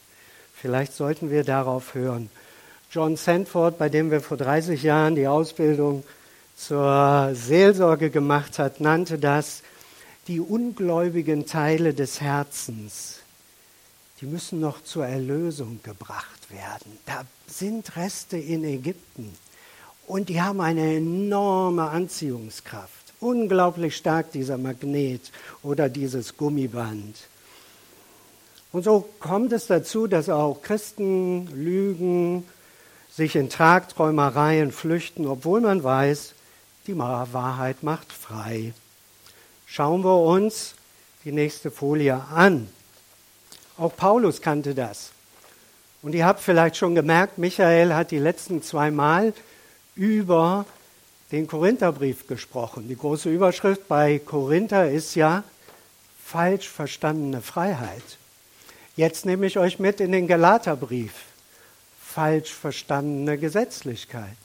Vielleicht 0.54 0.94
sollten 0.94 1.30
wir 1.30 1.44
darauf 1.44 1.94
hören. 1.94 2.30
John 2.90 3.16
Sandford, 3.16 3.78
bei 3.78 3.90
dem 3.90 4.10
wir 4.10 4.22
vor 4.22 4.38
30 4.38 4.82
Jahren 4.82 5.16
die 5.16 5.28
Ausbildung 5.28 6.04
zur 6.58 7.32
Seelsorge 7.34 8.10
gemacht 8.10 8.60
hat, 8.60 8.82
nannte 8.82 9.18
das 9.20 9.62
die 10.28 10.42
ungläubigen 10.42 11.46
Teile 11.46 11.94
des 11.94 12.20
Herzens. 12.20 13.20
Die 14.20 14.26
müssen 14.26 14.60
noch 14.60 14.84
zur 14.84 15.06
Erlösung 15.06 15.80
gebracht 15.84 16.50
werden. 16.52 16.98
Da 17.06 17.24
sind 17.46 17.96
Reste 17.96 18.38
in 18.38 18.64
Ägypten 18.64 19.34
und 20.08 20.30
die 20.30 20.42
haben 20.42 20.60
eine 20.60 20.96
enorme 20.96 21.90
Anziehungskraft. 21.90 22.92
Unglaublich 23.20 23.96
stark 23.96 24.32
dieser 24.32 24.58
Magnet 24.58 25.32
oder 25.64 25.88
dieses 25.88 26.36
Gummiband. 26.36 27.16
Und 28.72 28.84
so 28.84 29.08
kommt 29.20 29.54
es 29.54 29.68
dazu, 29.68 30.08
dass 30.08 30.30
auch 30.30 30.62
Christen 30.62 31.48
lügen, 31.54 32.44
sich 33.10 33.36
in 33.36 33.50
Tragträumereien 33.50 34.72
flüchten, 34.72 35.26
obwohl 35.26 35.62
man 35.62 35.84
weiß, 35.84 36.34
die 36.88 36.98
Wahrheit 36.98 37.84
macht 37.84 38.14
frei. 38.14 38.74
Schauen 39.66 40.04
wir 40.04 40.18
uns 40.18 40.76
die 41.26 41.34
nächste 41.34 41.70
Folie 41.70 42.16
an. 42.34 42.70
Auch 43.78 43.96
Paulus 43.96 44.42
kannte 44.42 44.74
das. 44.74 45.12
Und 46.02 46.16
ihr 46.16 46.26
habt 46.26 46.40
vielleicht 46.40 46.78
schon 46.78 46.96
gemerkt, 46.96 47.38
Michael 47.38 47.94
hat 47.94 48.12
die 48.12 48.20
letzten 48.20 48.64
zwei 48.64 48.92
Mal 48.92 49.34
über 49.96 50.66
den 51.32 51.48
Korintherbrief 51.48 52.28
gesprochen. 52.28 52.88
Die 52.88 52.96
große 52.96 53.30
Überschrift 53.30 53.88
bei 53.88 54.20
Korinther 54.20 54.90
ist 54.90 55.16
ja 55.16 55.44
falsch 56.24 56.70
verstandene 56.70 57.42
Freiheit. 57.42 58.04
Jetzt 58.96 59.26
nehme 59.26 59.46
ich 59.46 59.58
euch 59.58 59.80
mit 59.80 60.00
in 60.00 60.14
den 60.14 60.28
Galaterbrief. 60.28 61.12
Falsch 62.02 62.54
verstandene 62.54 63.38
Gesetzlichkeit. 63.38 64.36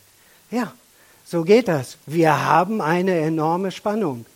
Ja, 0.51 0.75
so 1.25 1.45
geht 1.45 1.69
das. 1.69 1.97
Wir 2.07 2.45
haben 2.45 2.81
eine 2.81 3.19
enorme 3.19 3.71
Spannung. 3.71 4.27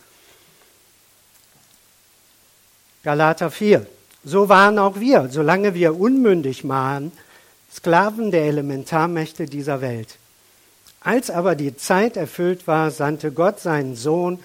Galater 3.03 3.51
4. 3.51 3.85
So 4.23 4.49
waren 4.49 4.79
auch 4.79 4.99
wir, 4.99 5.29
solange 5.29 5.73
wir 5.73 5.97
unmündig 5.99 6.67
waren, 6.67 7.11
Sklaven 7.73 8.31
der 8.31 8.43
Elementarmächte 8.43 9.45
dieser 9.45 9.81
Welt. 9.81 10.17
Als 10.99 11.29
aber 11.29 11.55
die 11.55 11.77
Zeit 11.77 12.17
erfüllt 12.17 12.67
war, 12.67 12.91
sandte 12.91 13.31
Gott 13.31 13.59
seinen 13.59 13.95
Sohn, 13.95 14.39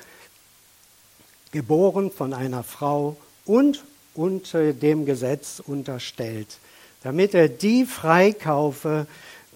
geboren 1.50 2.10
von 2.10 2.32
einer 2.32 2.62
Frau 2.62 3.16
und 3.44 3.82
unter 4.14 4.72
dem 4.72 5.06
Gesetz 5.06 5.60
unterstellt, 5.64 6.58
damit 7.02 7.34
er 7.34 7.48
die 7.48 7.84
freikaufe, 7.84 9.06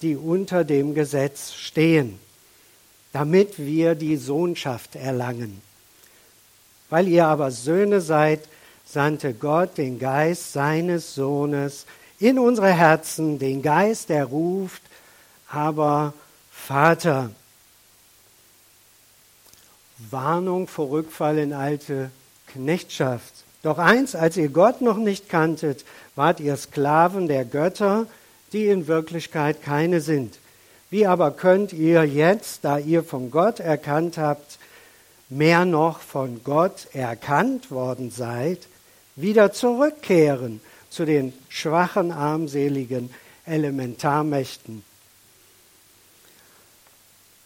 die 0.03 0.17
unter 0.17 0.65
dem 0.65 0.95
Gesetz 0.95 1.55
stehen, 1.55 2.19
damit 3.17 3.59
wir 3.59 3.95
die 3.95 4.19
Sohnschaft 4.19 4.95
erlangen. 4.95 5.63
Weil 6.91 7.09
ihr 7.09 7.27
aber 7.27 7.51
Söhne 7.51 8.03
seid, 8.03 8.41
sandte 8.85 9.33
Gott 9.33 9.79
den 9.79 9.99
Geist 9.99 10.53
seines 10.53 11.15
Sohnes 11.15 11.87
in 12.19 12.39
unsere 12.39 12.71
Herzen, 12.71 13.39
den 13.39 13.63
Geist, 13.63 14.11
der 14.11 14.27
ruft, 14.27 14.83
aber 15.49 16.13
Vater. 16.53 17.31
Warnung 20.11 20.69
vor 20.69 20.91
Rückfall 20.91 21.39
in 21.39 21.55
alte 21.55 22.11
Knechtschaft. 22.49 23.33
Doch 23.63 23.79
eins, 23.79 24.15
als 24.15 24.37
ihr 24.37 24.51
Gott 24.51 24.83
noch 24.83 24.99
nicht 24.99 25.31
kanntet, 25.31 25.87
wart 26.17 26.39
ihr 26.41 26.59
Sklaven 26.59 27.29
der 27.29 27.47
Götter, 27.47 28.07
die 28.53 28.67
in 28.67 28.87
Wirklichkeit 28.87 29.63
keine 29.63 30.03
sind. 30.03 30.39
Wie 30.91 31.07
aber 31.07 31.33
könnt 31.33 31.73
ihr 31.73 32.05
jetzt, 32.05 32.65
da 32.65 32.79
ihr 32.79 33.03
von 33.03 33.31
Gott 33.31 33.61
erkannt 33.61 34.19
habt, 34.19 34.59
mehr 35.29 35.65
noch 35.65 36.01
von 36.01 36.43
Gott 36.45 36.89
erkannt 36.93 37.71
worden 37.71 38.11
seid, 38.11 38.69
wieder 39.17 39.53
zurückkehren 39.53 40.61
zu 40.91 41.05
den 41.05 41.33
schwachen, 41.49 42.13
armseligen 42.13 43.11
Elementarmächten. 43.45 44.85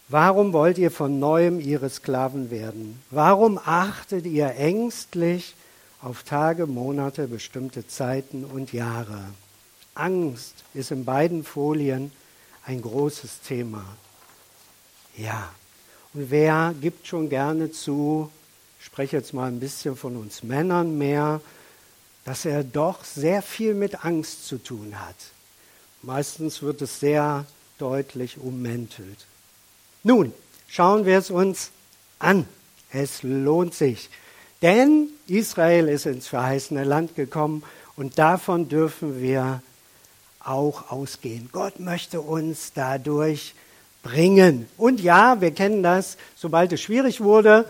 Warum 0.09 0.51
wollt 0.51 0.77
ihr 0.77 0.91
von 0.91 1.19
neuem 1.19 1.59
ihre 1.59 1.89
Sklaven 1.89 2.51
werden? 2.51 3.01
Warum 3.11 3.57
achtet 3.57 4.25
ihr 4.25 4.55
ängstlich 4.55 5.55
auf 6.01 6.23
Tage, 6.23 6.67
Monate, 6.67 7.27
bestimmte 7.27 7.87
Zeiten 7.87 8.43
und 8.43 8.73
Jahre? 8.73 9.23
Angst 9.95 10.65
ist 10.73 10.91
in 10.91 11.05
beiden 11.05 11.43
Folien 11.43 12.11
ein 12.65 12.81
großes 12.81 13.41
Thema. 13.41 13.83
Ja, 15.17 15.49
und 16.13 16.29
wer 16.31 16.73
gibt 16.79 17.07
schon 17.07 17.29
gerne 17.29 17.71
zu, 17.71 18.29
ich 18.79 18.85
spreche 18.85 19.17
jetzt 19.17 19.33
mal 19.33 19.47
ein 19.47 19.59
bisschen 19.59 19.95
von 19.95 20.17
uns 20.17 20.43
Männern 20.43 20.97
mehr, 20.97 21.41
dass 22.25 22.45
er 22.45 22.63
doch 22.63 23.03
sehr 23.03 23.41
viel 23.41 23.73
mit 23.73 24.05
Angst 24.05 24.47
zu 24.47 24.57
tun 24.57 24.99
hat. 24.99 25.15
Meistens 26.01 26.61
wird 26.61 26.81
es 26.81 26.99
sehr 26.99 27.45
deutlich 27.77 28.37
ummäntelt. 28.37 29.25
Nun, 30.03 30.33
schauen 30.67 31.05
wir 31.05 31.17
es 31.17 31.29
uns 31.29 31.71
an. 32.19 32.47
Es 32.91 33.23
lohnt 33.23 33.73
sich. 33.73 34.09
Denn 34.61 35.09
Israel 35.27 35.87
ist 35.87 36.05
ins 36.05 36.27
verheißene 36.27 36.83
Land 36.83 37.15
gekommen 37.15 37.63
und 37.95 38.19
davon 38.19 38.69
dürfen 38.69 39.21
wir 39.21 39.63
auch 40.43 40.91
ausgehen. 40.91 41.49
Gott 41.51 41.79
möchte 41.79 42.21
uns 42.21 42.73
dadurch 42.73 43.53
bringen. 44.03 44.67
Und 44.77 44.99
ja, 45.01 45.39
wir 45.41 45.51
kennen 45.51 45.83
das, 45.83 46.17
sobald 46.35 46.73
es 46.73 46.81
schwierig 46.81 47.21
wurde, 47.21 47.69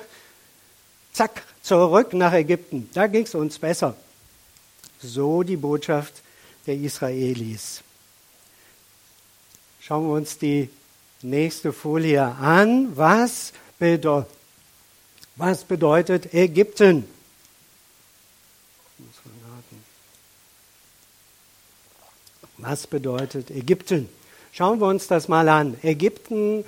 zack, 1.11 1.43
zurück 1.61 2.13
nach 2.13 2.33
Ägypten. 2.33 2.89
Da 2.93 3.07
ging 3.07 3.23
es 3.23 3.35
uns 3.35 3.59
besser. 3.59 3.95
So 5.01 5.43
die 5.43 5.57
Botschaft 5.57 6.21
der 6.67 6.75
Israelis. 6.75 7.81
Schauen 9.79 10.07
wir 10.07 10.13
uns 10.13 10.37
die 10.37 10.69
nächste 11.21 11.73
Folie 11.73 12.23
an. 12.23 12.95
Was, 12.95 13.51
bedeutet, 15.63 16.33
Ägypten? 16.33 17.05
Was 22.61 22.85
bedeutet 22.85 23.49
Ägypten? 23.49 24.07
Schauen 24.51 24.79
wir 24.79 24.87
uns 24.87 25.07
das 25.07 25.27
mal 25.27 25.49
an. 25.49 25.77
Ägypten 25.81 26.63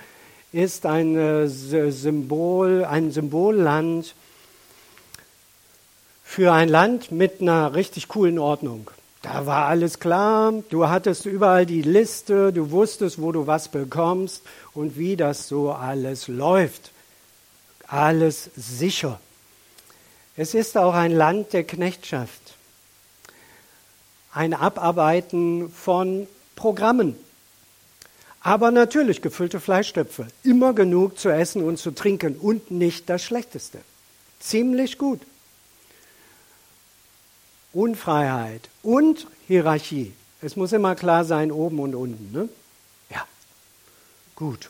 ist 0.52 0.88
ein 0.88 1.16
äh, 1.16 1.48
Symbol, 1.48 2.84
ein 2.84 3.12
Symbolland 3.12 4.16
für 6.24 6.52
ein 6.52 6.68
Land 6.68 7.12
mit 7.12 7.42
einer 7.42 7.76
richtig 7.76 8.08
coolen 8.08 8.40
Ordnung. 8.40 8.90
Da 9.22 9.46
war 9.46 9.68
alles 9.68 10.00
klar, 10.00 10.52
du 10.70 10.90
hattest 10.90 11.28
überall 11.28 11.68
die 11.68 11.84
Liste, 11.84 12.52
du 12.52 12.72
wusstest, 12.72 13.22
wo 13.22 13.32
du 13.32 13.46
was 13.46 13.70
bekommst 13.70 14.42
und 14.74 14.98
wie 14.98 15.16
das 15.16 15.48
so 15.48 15.72
alles 15.72 16.28
läuft. 16.28 16.92
Alles 17.88 18.50
sicher. 18.56 19.20
Es 20.36 20.56
ist 20.56 20.76
auch 20.76 20.96
ein 20.96 21.12
Land 21.12 21.54
der 21.54 21.64
Knechtschaft. 21.64 22.56
Ein 24.34 24.54
Abarbeiten 24.54 25.72
von 25.72 26.28
Programmen. 26.56 27.16
Aber 28.42 28.72
natürlich 28.72 29.22
gefüllte 29.22 29.60
Fleischstöpfe. 29.60 30.28
Immer 30.44 30.74
genug 30.74 31.18
zu 31.18 31.30
essen 31.30 31.64
und 31.64 31.78
zu 31.78 31.92
trinken 31.92 32.36
und 32.36 32.72
nicht 32.72 33.10
das 33.10 33.24
Schlechteste. 33.24 33.80
Ziemlich 34.40 34.98
gut. 34.98 35.22
Unfreiheit 37.72 38.70
und 38.84 39.28
Hierarchie. 39.48 40.14
Es 40.42 40.56
muss 40.56 40.74
immer 40.74 40.96
klar 40.96 41.24
sein, 41.24 41.52
oben 41.52 41.80
und 41.80 41.96
unten. 41.96 42.32
Ne? 42.34 42.50
Ja, 43.10 43.26
gut. 44.36 44.70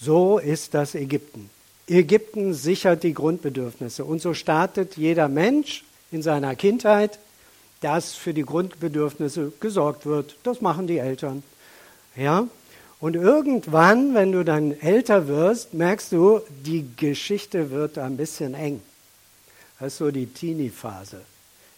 So 0.00 0.38
ist 0.38 0.74
das 0.74 0.94
Ägypten. 0.94 1.50
Ägypten 1.86 2.54
sichert 2.54 3.02
die 3.02 3.14
Grundbedürfnisse. 3.14 4.04
Und 4.04 4.22
so 4.22 4.32
startet 4.32 4.96
jeder 4.96 5.28
Mensch 5.28 5.84
in 6.10 6.22
seiner 6.22 6.56
Kindheit, 6.56 7.18
dass 7.82 8.14
für 8.14 8.32
die 8.32 8.44
Grundbedürfnisse 8.44 9.52
gesorgt 9.60 10.06
wird. 10.06 10.36
Das 10.42 10.60
machen 10.60 10.86
die 10.86 10.98
Eltern. 10.98 11.42
Ja? 12.16 12.46
Und 13.00 13.16
irgendwann, 13.16 14.14
wenn 14.14 14.32
du 14.32 14.44
dann 14.44 14.72
älter 14.80 15.28
wirst, 15.28 15.74
merkst 15.74 16.12
du, 16.12 16.40
die 16.48 16.88
Geschichte 16.96 17.70
wird 17.70 17.98
ein 17.98 18.16
bisschen 18.16 18.54
eng. 18.54 18.80
Das 19.78 19.92
ist 19.92 19.98
so 19.98 20.10
die 20.10 20.26
Teenie-Phase 20.26 21.20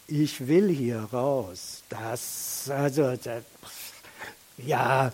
ich 0.06 0.46
will 0.46 0.68
hier 0.68 1.08
raus. 1.12 1.82
Das, 1.88 2.68
also, 2.70 3.16
das, 3.16 3.42
ja, 4.58 5.12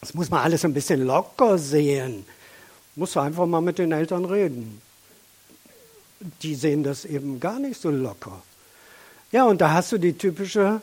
das 0.00 0.14
muss 0.14 0.30
man 0.30 0.40
alles 0.40 0.64
ein 0.64 0.74
bisschen 0.74 1.04
locker 1.04 1.58
sehen. 1.58 2.24
Muss 2.96 3.16
einfach 3.16 3.46
mal 3.46 3.60
mit 3.60 3.78
den 3.78 3.92
Eltern 3.92 4.24
reden. 4.24 4.80
Die 6.42 6.54
sehen 6.54 6.84
das 6.84 7.04
eben 7.04 7.40
gar 7.40 7.58
nicht 7.58 7.80
so 7.80 7.90
locker. 7.90 8.42
Ja, 9.32 9.44
und 9.44 9.60
da 9.60 9.72
hast 9.72 9.92
du 9.92 9.98
die 9.98 10.12
typische 10.12 10.80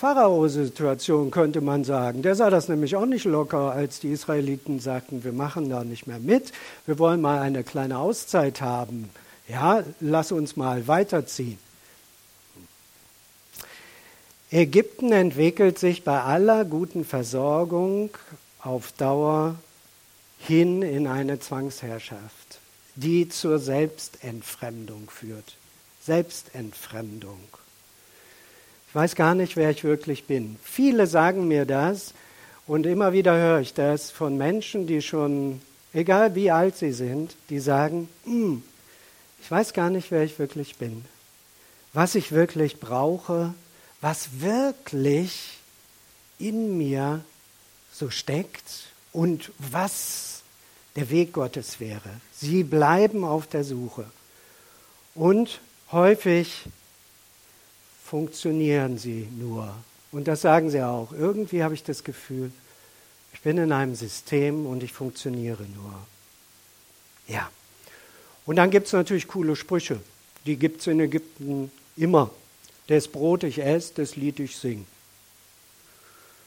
Pharao-Situation, 0.00 1.30
könnte 1.30 1.60
man 1.60 1.84
sagen. 1.84 2.22
Der 2.22 2.34
sah 2.34 2.48
das 2.48 2.68
nämlich 2.68 2.96
auch 2.96 3.04
nicht 3.04 3.26
locker, 3.26 3.72
als 3.72 4.00
die 4.00 4.12
Israeliten 4.12 4.80
sagten, 4.80 5.24
wir 5.24 5.32
machen 5.32 5.68
da 5.68 5.84
nicht 5.84 6.06
mehr 6.06 6.18
mit, 6.18 6.52
wir 6.86 6.98
wollen 6.98 7.20
mal 7.20 7.40
eine 7.40 7.64
kleine 7.64 7.98
Auszeit 7.98 8.62
haben. 8.62 9.10
Ja, 9.46 9.82
lass 10.00 10.32
uns 10.32 10.56
mal 10.56 10.88
weiterziehen. 10.88 11.58
Ägypten 14.50 15.12
entwickelt 15.12 15.78
sich 15.78 16.02
bei 16.02 16.22
aller 16.22 16.64
guten 16.64 17.04
Versorgung 17.04 18.10
auf 18.62 18.92
Dauer 18.92 19.56
hin 20.38 20.80
in 20.80 21.06
eine 21.06 21.40
Zwangsherrschaft, 21.40 22.58
die 22.96 23.28
zur 23.28 23.58
Selbstentfremdung 23.58 25.10
führt. 25.10 25.56
Selbstentfremdung. 26.04 27.40
Ich 28.88 28.94
weiß 28.94 29.14
gar 29.14 29.34
nicht, 29.34 29.56
wer 29.56 29.70
ich 29.70 29.84
wirklich 29.84 30.24
bin. 30.24 30.56
Viele 30.64 31.06
sagen 31.06 31.46
mir 31.46 31.64
das 31.64 32.12
und 32.66 32.86
immer 32.86 33.12
wieder 33.12 33.36
höre 33.36 33.60
ich 33.60 33.74
das 33.74 34.10
von 34.10 34.36
Menschen, 34.36 34.86
die 34.86 35.02
schon, 35.02 35.60
egal 35.92 36.34
wie 36.34 36.50
alt 36.50 36.76
sie 36.76 36.92
sind, 36.92 37.36
die 37.50 37.60
sagen, 37.60 38.08
hm, 38.24 38.62
ich 39.42 39.50
weiß 39.50 39.72
gar 39.72 39.90
nicht, 39.90 40.10
wer 40.10 40.24
ich 40.24 40.38
wirklich 40.38 40.76
bin. 40.76 41.04
Was 41.92 42.14
ich 42.14 42.32
wirklich 42.32 42.80
brauche, 42.80 43.54
was 44.00 44.40
wirklich 44.40 45.58
in 46.38 46.78
mir 46.78 47.24
so 47.92 48.10
steckt 48.10 48.88
und 49.12 49.52
was 49.58 50.42
der 50.96 51.10
Weg 51.10 51.32
Gottes 51.32 51.80
wäre. 51.80 52.10
Sie 52.34 52.64
bleiben 52.64 53.24
auf 53.24 53.46
der 53.46 53.64
Suche. 53.64 54.06
Und 55.14 55.60
häufig 55.92 56.64
funktionieren 58.04 58.98
sie 58.98 59.28
nur. 59.38 59.74
Und 60.12 60.26
das 60.26 60.40
sagen 60.40 60.70
sie 60.70 60.82
auch. 60.82 61.12
Irgendwie 61.12 61.62
habe 61.62 61.74
ich 61.74 61.84
das 61.84 62.02
Gefühl, 62.02 62.50
ich 63.32 63.40
bin 63.42 63.58
in 63.58 63.72
einem 63.72 63.94
System 63.94 64.66
und 64.66 64.82
ich 64.82 64.92
funktioniere 64.92 65.62
nur. 65.74 65.94
Ja. 67.28 67.48
Und 68.46 68.56
dann 68.56 68.70
gibt 68.70 68.88
es 68.88 68.92
natürlich 68.92 69.28
coole 69.28 69.54
Sprüche. 69.54 70.00
Die 70.46 70.56
gibt 70.56 70.80
es 70.80 70.86
in 70.88 71.00
Ägypten 71.00 71.70
immer. 71.96 72.30
Das 72.88 73.06
Brot 73.06 73.44
ich 73.44 73.62
esse, 73.62 73.94
das 73.94 74.16
Lied 74.16 74.40
ich 74.40 74.56
sing. 74.56 74.86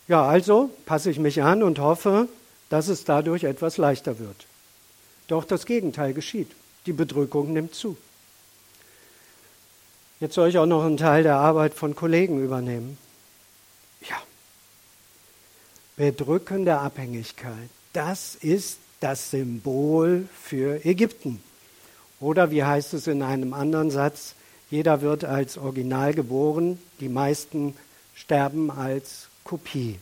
Ja, 0.10 0.26
also 0.26 0.70
passe 0.86 1.10
ich 1.10 1.20
mich 1.20 1.42
an 1.42 1.64
und 1.64 1.80
hoffe, 1.80 2.28
dass 2.70 2.90
es 2.90 3.06
dadurch 3.06 3.46
etwas 3.46 3.78
leichter 3.78 4.20
wird. 4.20 4.46
Doch 5.28 5.46
das 5.46 5.66
Gegenteil 5.66 6.14
geschieht. 6.14 6.52
Die 6.86 6.92
Bedrückung 6.92 7.54
nimmt 7.54 7.74
zu. 7.74 7.96
Jetzt 10.24 10.36
soll 10.36 10.48
ich 10.48 10.58
auch 10.58 10.66
noch 10.66 10.86
einen 10.86 10.96
Teil 10.96 11.24
der 11.24 11.36
Arbeit 11.36 11.74
von 11.74 11.98
Kollegen 11.98 12.42
übernehmen. 12.42 12.98
Ja. 14.08 14.16
Bedrückende 15.98 16.78
Abhängigkeit. 16.78 17.68
Das 17.92 18.36
ist 18.36 18.78
das 19.02 19.32
Symbol 19.32 20.30
für 20.42 20.86
Ägypten. 20.86 21.44
Oder 22.22 22.52
wie 22.52 22.64
heißt 22.64 22.94
es 22.94 23.08
in 23.08 23.22
einem 23.22 23.54
anderen 23.54 23.92
Satz, 23.92 24.36
jeder 24.72 25.02
wird 25.02 25.26
als 25.26 25.58
Original 25.58 26.14
geboren, 26.14 26.80
die 27.02 27.10
meisten 27.10 27.76
sterben 28.16 28.72
als 28.72 29.28
Kopie. 29.44 30.00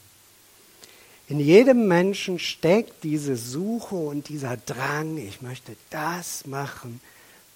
In 1.30 1.40
jedem 1.40 1.88
Menschen 1.88 2.38
steckt 2.38 3.04
diese 3.04 3.36
Suche 3.36 3.96
und 3.96 4.30
dieser 4.30 4.56
Drang, 4.56 5.18
ich 5.18 5.42
möchte 5.42 5.76
das 5.90 6.46
machen, 6.46 7.02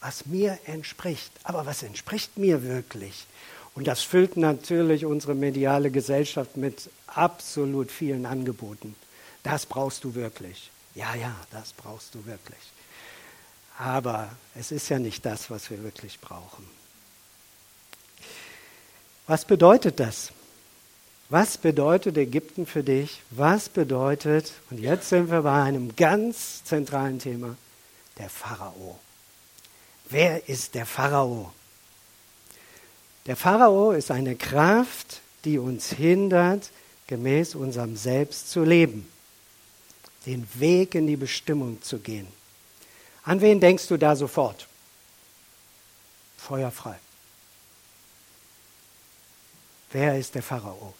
was 0.05 0.27
mir 0.27 0.59
entspricht. 0.67 1.31
Aber 1.43 1.65
was 1.65 1.81
entspricht 1.81 2.37
mir 2.37 2.61
wirklich? 2.61 3.25
Und 3.73 3.87
das 3.87 4.03
füllt 4.03 4.37
natürlich 4.37 5.03
unsere 5.03 5.33
mediale 5.33 5.89
Gesellschaft 5.89 6.57
mit 6.57 6.91
absolut 7.07 7.89
vielen 7.89 8.27
Angeboten. 8.27 8.95
Das 9.41 9.65
brauchst 9.65 10.03
du 10.03 10.13
wirklich. 10.13 10.69
Ja, 10.93 11.15
ja, 11.15 11.35
das 11.49 11.73
brauchst 11.73 12.13
du 12.13 12.23
wirklich. 12.27 12.59
Aber 13.79 14.29
es 14.53 14.71
ist 14.71 14.89
ja 14.89 14.99
nicht 14.99 15.25
das, 15.25 15.49
was 15.49 15.71
wir 15.71 15.83
wirklich 15.83 16.19
brauchen. 16.19 16.67
Was 19.25 19.43
bedeutet 19.43 19.99
das? 19.99 20.31
Was 21.29 21.57
bedeutet 21.57 22.15
Ägypten 22.15 22.67
für 22.67 22.83
dich? 22.83 23.23
Was 23.31 23.69
bedeutet, 23.69 24.53
und 24.69 24.79
jetzt 24.79 25.09
sind 25.09 25.31
wir 25.31 25.41
bei 25.41 25.63
einem 25.63 25.95
ganz 25.95 26.63
zentralen 26.63 27.17
Thema, 27.17 27.57
der 28.19 28.29
Pharao. 28.29 28.99
Wer 30.09 30.47
ist 30.47 30.75
der 30.75 30.85
Pharao? 30.85 31.51
Der 33.25 33.35
Pharao 33.35 33.91
ist 33.91 34.11
eine 34.11 34.35
Kraft, 34.35 35.21
die 35.43 35.57
uns 35.57 35.91
hindert, 35.91 36.69
gemäß 37.07 37.55
unserem 37.55 37.97
Selbst 37.97 38.49
zu 38.51 38.63
leben, 38.63 39.09
den 40.25 40.47
Weg 40.55 40.95
in 40.95 41.07
die 41.07 41.17
Bestimmung 41.17 41.81
zu 41.81 41.99
gehen. 41.99 42.27
An 43.23 43.41
wen 43.41 43.59
denkst 43.59 43.87
du 43.87 43.97
da 43.97 44.15
sofort? 44.15 44.67
Feuerfrei. 46.37 46.99
Wer 49.91 50.19
ist 50.19 50.35
der 50.35 50.43
Pharao? 50.43 50.93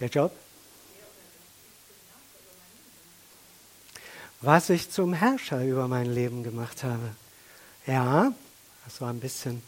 Der 0.00 0.08
Job? 0.08 0.36
Was 4.46 4.68
ich 4.68 4.90
zum 4.90 5.14
Herrscher 5.14 5.64
über 5.64 5.88
mein 5.88 6.04
Leben 6.04 6.42
gemacht 6.42 6.84
habe. 6.84 7.12
Ja, 7.86 8.34
das 8.84 9.00
war 9.00 9.08
ein 9.08 9.18
bisschen 9.18 9.62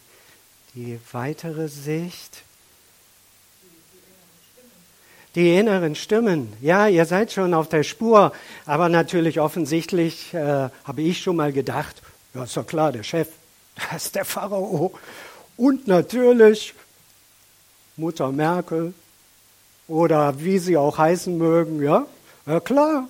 die 0.75 1.01
weitere 1.12 1.69
Sicht. 1.69 2.43
Die 5.35 5.57
inneren 5.57 5.95
Stimmen. 5.95 6.53
Ja, 6.61 6.89
ihr 6.89 7.07
seid 7.07 7.33
schon 7.33 7.55
auf 7.55 7.71
der 7.71 7.85
Spur, 7.85 8.33
aber 8.67 8.91
natürlich 8.91 9.41
offensichtlich 9.41 10.35
äh, 10.35 10.69
habe 10.85 11.01
ich 11.01 11.23
schon 11.23 11.37
mal 11.37 11.55
gedacht, 11.55 12.03
ja, 12.35 12.45
ist 12.45 12.55
doch 12.55 12.67
klar, 12.67 12.93
der 12.93 13.03
Chef, 13.03 13.29
das 13.91 14.05
ist 14.05 14.15
der 14.15 14.27
Pharao. 14.27 14.93
Und 15.57 15.89
natürlich 15.89 16.75
Mutter 17.97 18.31
Merkel 18.31 18.93
oder 19.89 20.39
wie 20.39 20.59
sie 20.59 20.77
auch 20.77 20.99
heißen 20.99 21.39
mögen, 21.39 21.83
ja, 21.83 22.05
ja 22.45 22.61
klar, 22.61 23.09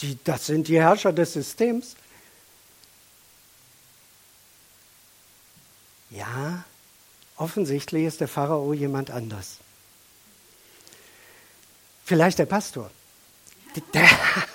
die, 0.00 0.18
das 0.24 0.46
sind 0.46 0.68
die 0.68 0.80
Herrscher 0.80 1.12
des 1.12 1.32
Systems. 1.32 1.96
Ja, 6.10 6.64
offensichtlich 7.36 8.04
ist 8.04 8.20
der 8.20 8.28
Pharao 8.28 8.72
jemand 8.72 9.10
anders. 9.10 9.58
Vielleicht 12.04 12.38
der 12.38 12.46
Pastor. 12.46 12.90
Der, 13.92 14.08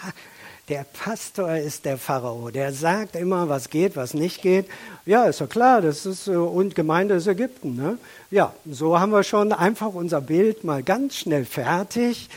der, 0.70 0.86
Pastor 0.86 1.56
ist 1.58 1.86
der 1.86 1.98
Pharao. 1.98 2.50
Der 2.50 2.72
sagt 2.72 3.16
immer, 3.16 3.50
was 3.50 3.70
geht, 3.70 3.96
was 3.96 4.14
nicht 4.14 4.42
geht. 4.42 4.68
Ja, 5.06 5.26
ist 5.26 5.42
doch 5.42 5.50
klar, 5.50 5.82
das 5.82 6.06
ist, 6.06 6.28
äh, 6.28 6.32
und 6.32 6.76
Gemeinde 6.76 7.16
ist 7.16 7.28
Ägypten. 7.28 7.76
Ne? 7.76 7.98
Ja, 8.32 8.54
so 8.66 9.00
haben 9.00 9.12
wir 9.12 9.24
schon 9.24 9.52
einfach 9.52 9.94
unser 9.94 10.22
Bild 10.22 10.64
mal 10.64 10.82
ganz 10.82 11.18
schnell 11.18 11.46
fertig 11.46 12.30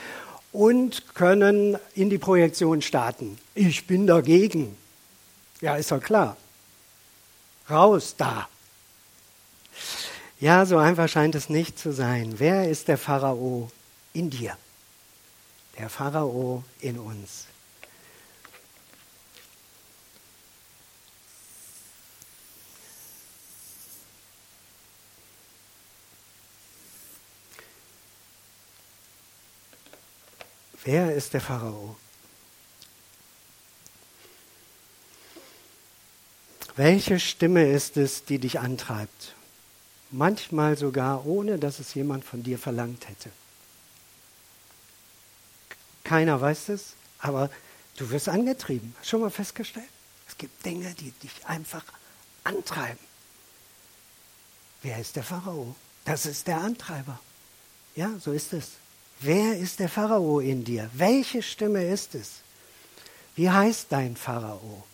und 0.54 1.14
können 1.16 1.76
in 1.96 2.10
die 2.10 2.18
Projektion 2.18 2.80
starten. 2.80 3.38
Ich 3.56 3.88
bin 3.88 4.06
dagegen. 4.06 4.76
Ja, 5.60 5.74
ist 5.74 5.90
doch 5.90 6.00
klar. 6.00 6.36
Raus 7.68 8.14
da. 8.16 8.48
Ja, 10.38 10.64
so 10.64 10.78
einfach 10.78 11.08
scheint 11.08 11.34
es 11.34 11.48
nicht 11.48 11.76
zu 11.76 11.92
sein. 11.92 12.34
Wer 12.38 12.68
ist 12.68 12.86
der 12.86 12.98
Pharao 12.98 13.68
in 14.12 14.30
dir? 14.30 14.56
Der 15.76 15.90
Pharao 15.90 16.62
in 16.80 17.00
uns. 17.00 17.46
Wer 30.84 31.14
ist 31.14 31.32
der 31.32 31.40
Pharao? 31.40 31.96
Welche 36.76 37.18
Stimme 37.20 37.66
ist 37.70 37.96
es, 37.96 38.24
die 38.24 38.38
dich 38.38 38.58
antreibt? 38.60 39.34
Manchmal 40.10 40.76
sogar 40.76 41.24
ohne, 41.24 41.58
dass 41.58 41.78
es 41.78 41.94
jemand 41.94 42.24
von 42.24 42.42
dir 42.42 42.58
verlangt 42.58 43.08
hätte. 43.08 43.30
Keiner 46.04 46.40
weiß 46.40 46.68
es, 46.68 46.94
aber 47.18 47.50
du 47.96 48.10
wirst 48.10 48.28
angetrieben. 48.28 48.94
Schon 49.02 49.22
mal 49.22 49.30
festgestellt? 49.30 49.88
Es 50.28 50.36
gibt 50.36 50.64
Dinge, 50.66 50.92
die 50.94 51.12
dich 51.12 51.46
einfach 51.46 51.84
antreiben. 52.42 52.98
Wer 54.82 54.98
ist 54.98 55.16
der 55.16 55.22
Pharao? 55.22 55.74
Das 56.04 56.26
ist 56.26 56.46
der 56.46 56.58
Antreiber. 56.58 57.18
Ja, 57.96 58.10
so 58.18 58.32
ist 58.32 58.52
es. 58.52 58.72
Wer 59.20 59.58
ist 59.58 59.80
der 59.80 59.88
Pharao 59.88 60.40
in 60.40 60.64
dir? 60.64 60.90
Welche 60.92 61.42
Stimme 61.42 61.84
ist 61.84 62.14
es? 62.14 62.40
Wie 63.36 63.50
heißt 63.50 63.86
dein 63.90 64.16
Pharao? 64.16 64.84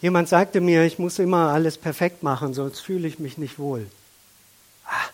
Jemand 0.00 0.28
sagte 0.28 0.60
mir, 0.60 0.84
ich 0.84 0.98
muss 0.98 1.18
immer 1.18 1.52
alles 1.52 1.78
perfekt 1.78 2.22
machen, 2.22 2.52
sonst 2.52 2.80
fühle 2.80 3.08
ich 3.08 3.18
mich 3.18 3.38
nicht 3.38 3.58
wohl. 3.58 3.90
Ah, 4.84 5.08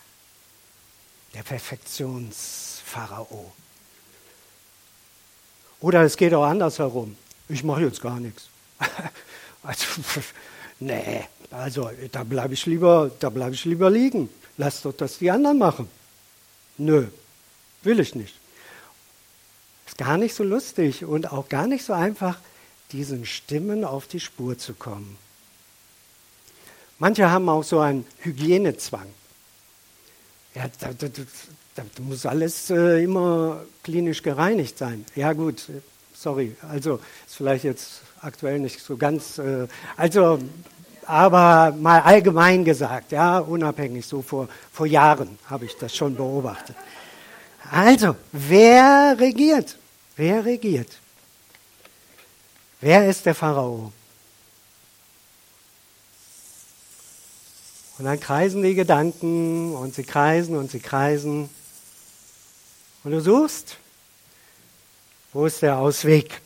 der 1.32 1.44
Perfektionspharao. 1.44 3.52
Oder 5.80 6.02
es 6.02 6.16
geht 6.16 6.34
auch 6.34 6.44
andersherum. 6.44 7.16
Ich 7.48 7.64
mache 7.64 7.82
jetzt 7.82 8.00
gar 8.00 8.20
nichts. 8.20 8.48
Also, 9.62 9.84
nee, 10.80 11.24
also 11.50 11.90
da 12.12 12.24
bleibe 12.24 12.54
ich 12.54 12.66
lieber, 12.66 13.10
da 13.20 13.30
bleibe 13.30 13.54
ich 13.54 13.64
lieber 13.64 13.90
liegen. 13.90 14.28
Lass 14.56 14.82
doch 14.82 14.92
das 14.92 15.18
die 15.18 15.30
anderen 15.30 15.58
machen. 15.58 15.88
Nö, 16.78 17.06
will 17.82 18.00
ich 18.00 18.14
nicht. 18.14 18.34
Ist 19.86 19.98
gar 19.98 20.16
nicht 20.16 20.34
so 20.34 20.44
lustig 20.44 21.04
und 21.04 21.32
auch 21.32 21.48
gar 21.48 21.66
nicht 21.66 21.84
so 21.84 21.92
einfach, 21.92 22.38
diesen 22.92 23.24
Stimmen 23.24 23.84
auf 23.84 24.06
die 24.06 24.20
Spur 24.20 24.58
zu 24.58 24.74
kommen. 24.74 25.16
Manche 26.98 27.30
haben 27.30 27.48
auch 27.48 27.64
so 27.64 27.80
einen 27.80 28.06
Hygienezwang. 28.18 29.06
Ja, 30.54 30.68
da, 30.80 30.92
da, 30.92 31.08
da, 31.08 31.22
da 31.74 32.02
muss 32.02 32.26
alles 32.26 32.70
äh, 32.70 33.04
immer 33.04 33.64
klinisch 33.82 34.22
gereinigt 34.22 34.76
sein. 34.76 35.06
Ja 35.14 35.32
gut, 35.32 35.68
sorry, 36.20 36.54
also 36.68 37.00
ist 37.26 37.36
vielleicht 37.36 37.64
jetzt 37.64 38.02
aktuell 38.20 38.58
nicht 38.58 38.80
so 38.80 38.96
ganz. 38.96 39.38
Äh, 39.38 39.66
also 39.96 40.38
aber 41.06 41.74
mal 41.76 42.02
allgemein 42.02 42.64
gesagt, 42.64 43.10
ja, 43.10 43.38
unabhängig, 43.38 44.06
so 44.06 44.22
vor, 44.22 44.48
vor 44.72 44.86
Jahren 44.86 45.38
habe 45.46 45.64
ich 45.64 45.76
das 45.76 45.96
schon 45.96 46.14
beobachtet. 46.14 46.76
Also, 47.70 48.16
wer 48.30 49.16
regiert? 49.18 49.76
Wer 50.14 50.44
regiert? 50.44 50.88
Wer 52.80 53.08
ist 53.08 53.26
der 53.26 53.34
Pharao? 53.34 53.92
Und 57.98 58.04
dann 58.04 58.20
kreisen 58.20 58.62
die 58.62 58.74
Gedanken 58.74 59.74
und 59.74 59.94
sie 59.94 60.04
kreisen 60.04 60.56
und 60.56 60.70
sie 60.70 60.80
kreisen. 60.80 61.50
Und 63.02 63.10
du 63.10 63.20
suchst, 63.20 63.79
wo 65.32 65.46
ist 65.46 65.62
der 65.62 65.76
Ausweg? 65.78 66.40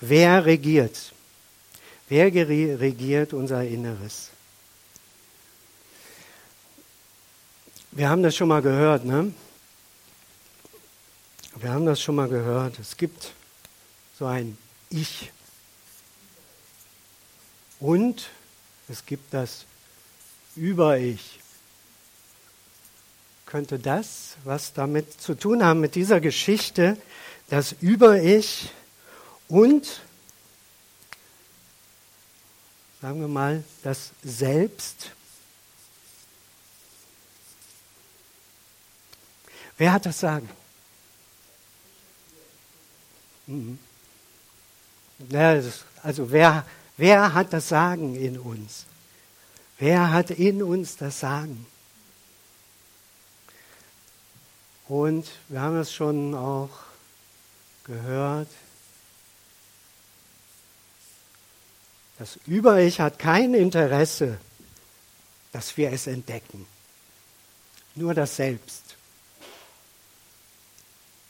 Wer 0.00 0.44
regiert? 0.44 1.12
Wer 2.08 2.26
regiert 2.26 3.32
unser 3.32 3.64
Inneres? 3.64 4.30
Wir 7.92 8.08
haben 8.08 8.22
das 8.22 8.36
schon 8.36 8.48
mal 8.48 8.62
gehört, 8.62 9.04
ne? 9.04 9.32
Wir 11.56 11.70
haben 11.70 11.84
das 11.84 12.00
schon 12.00 12.14
mal 12.14 12.28
gehört. 12.28 12.78
Es 12.78 12.96
gibt 12.96 13.32
so 14.18 14.26
ein 14.26 14.56
Ich. 14.88 15.30
Und 17.80 18.30
es 18.88 19.04
gibt 19.04 19.34
das 19.34 19.66
Über-Ich. 20.56 21.39
Könnte 23.50 23.80
das 23.80 24.36
was 24.44 24.74
damit 24.74 25.20
zu 25.20 25.34
tun 25.34 25.64
haben, 25.64 25.80
mit 25.80 25.96
dieser 25.96 26.20
Geschichte, 26.20 26.96
das 27.48 27.72
Über-Ich 27.72 28.70
und, 29.48 30.02
sagen 33.02 33.20
wir 33.20 33.26
mal, 33.26 33.64
das 33.82 34.12
Selbst? 34.22 35.10
Wer 39.76 39.94
hat 39.94 40.06
das 40.06 40.20
Sagen? 40.20 40.48
Mhm. 43.48 43.80
Also 46.04 46.30
wer, 46.30 46.64
wer 46.96 47.34
hat 47.34 47.52
das 47.52 47.68
Sagen 47.68 48.14
in 48.14 48.38
uns? 48.38 48.84
Wer 49.78 50.12
hat 50.12 50.30
in 50.30 50.62
uns 50.62 50.96
das 50.96 51.18
Sagen? 51.18 51.66
Und 54.90 55.26
wir 55.48 55.62
haben 55.62 55.78
es 55.78 55.92
schon 55.94 56.34
auch 56.34 56.68
gehört. 57.84 58.48
Das 62.18 62.38
Über-Ich 62.46 63.00
hat 63.00 63.18
kein 63.18 63.54
Interesse, 63.54 64.36
dass 65.52 65.78
wir 65.78 65.90
es 65.90 66.06
entdecken. 66.06 66.66
Nur 67.94 68.12
das 68.12 68.36
Selbst 68.36 68.96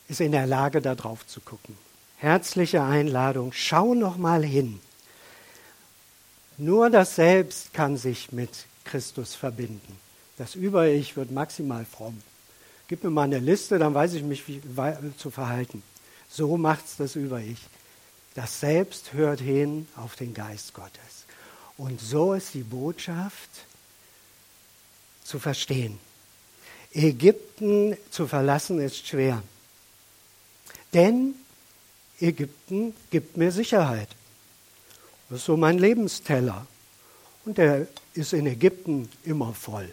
ist 0.09 0.21
in 0.21 0.33
der 0.33 0.47
Lage, 0.47 0.81
da 0.81 0.97
drauf 0.97 1.25
zu 1.27 1.41
gucken 1.41 1.77
herzliche 2.21 2.83
Einladung, 2.83 3.53
schau 3.53 3.95
noch 3.95 4.19
mal 4.19 4.45
hin. 4.45 4.81
Nur 6.59 6.91
das 6.91 7.17
Selbst 7.17 7.73
kann 7.73 7.97
sich 7.97 8.31
mit 8.31 8.51
Christus 8.85 9.35
verbinden. 9.35 9.99
Das 10.37 10.55
Über-Ich 10.55 11.17
wird 11.17 11.31
maximal 11.31 11.87
fromm. 11.87 12.23
Gib 12.91 13.05
mir 13.05 13.11
mal 13.11 13.23
eine 13.23 13.39
Liste, 13.39 13.79
dann 13.79 13.95
weiß 13.95 14.15
ich 14.15 14.25
mich 14.25 14.49
wie, 14.49 14.61
zu 15.17 15.31
verhalten. 15.31 15.85
So 16.29 16.57
macht 16.57 16.87
es 16.87 16.97
das 16.97 17.15
Über-Ich. 17.15 17.61
Das 18.35 18.59
Selbst 18.59 19.13
hört 19.13 19.39
hin 19.39 19.87
auf 19.95 20.17
den 20.17 20.35
Geist 20.35 20.75
Gottes. 20.75 21.25
Und 21.77 22.01
so 22.01 22.35
ist 22.35 22.53
die 22.53 22.65
Botschaft 22.65 23.49
zu 25.23 25.39
verstehen. 25.39 26.01
Ägypten 26.93 27.97
zu 28.11 28.27
verlassen 28.27 28.81
ist 28.81 29.07
schwer. 29.07 29.41
Denn 30.93 31.37
Ägypten 32.19 32.93
gibt 33.11 33.37
mir 33.37 33.53
Sicherheit. 33.53 34.09
Das 35.29 35.39
ist 35.39 35.45
so 35.45 35.57
mein 35.57 35.79
Lebensteller. 35.79 36.67
Und 37.45 37.57
der 37.57 37.87
ist 38.15 38.33
in 38.33 38.49
Ägypten 38.49 39.09
immer 39.23 39.55
voll. 39.55 39.93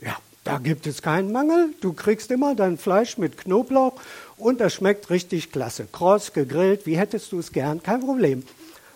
Ja, 0.00 0.18
da 0.50 0.58
gibt 0.58 0.86
es 0.88 1.00
keinen 1.00 1.30
Mangel. 1.30 1.74
Du 1.80 1.92
kriegst 1.92 2.30
immer 2.32 2.56
dein 2.56 2.76
Fleisch 2.76 3.18
mit 3.18 3.38
Knoblauch 3.38 3.94
und 4.36 4.60
das 4.60 4.74
schmeckt 4.74 5.08
richtig 5.10 5.52
klasse. 5.52 5.86
Kross, 5.90 6.32
gegrillt, 6.32 6.86
wie 6.86 6.98
hättest 6.98 7.30
du 7.30 7.38
es 7.38 7.52
gern? 7.52 7.82
Kein 7.82 8.00
Problem. 8.00 8.42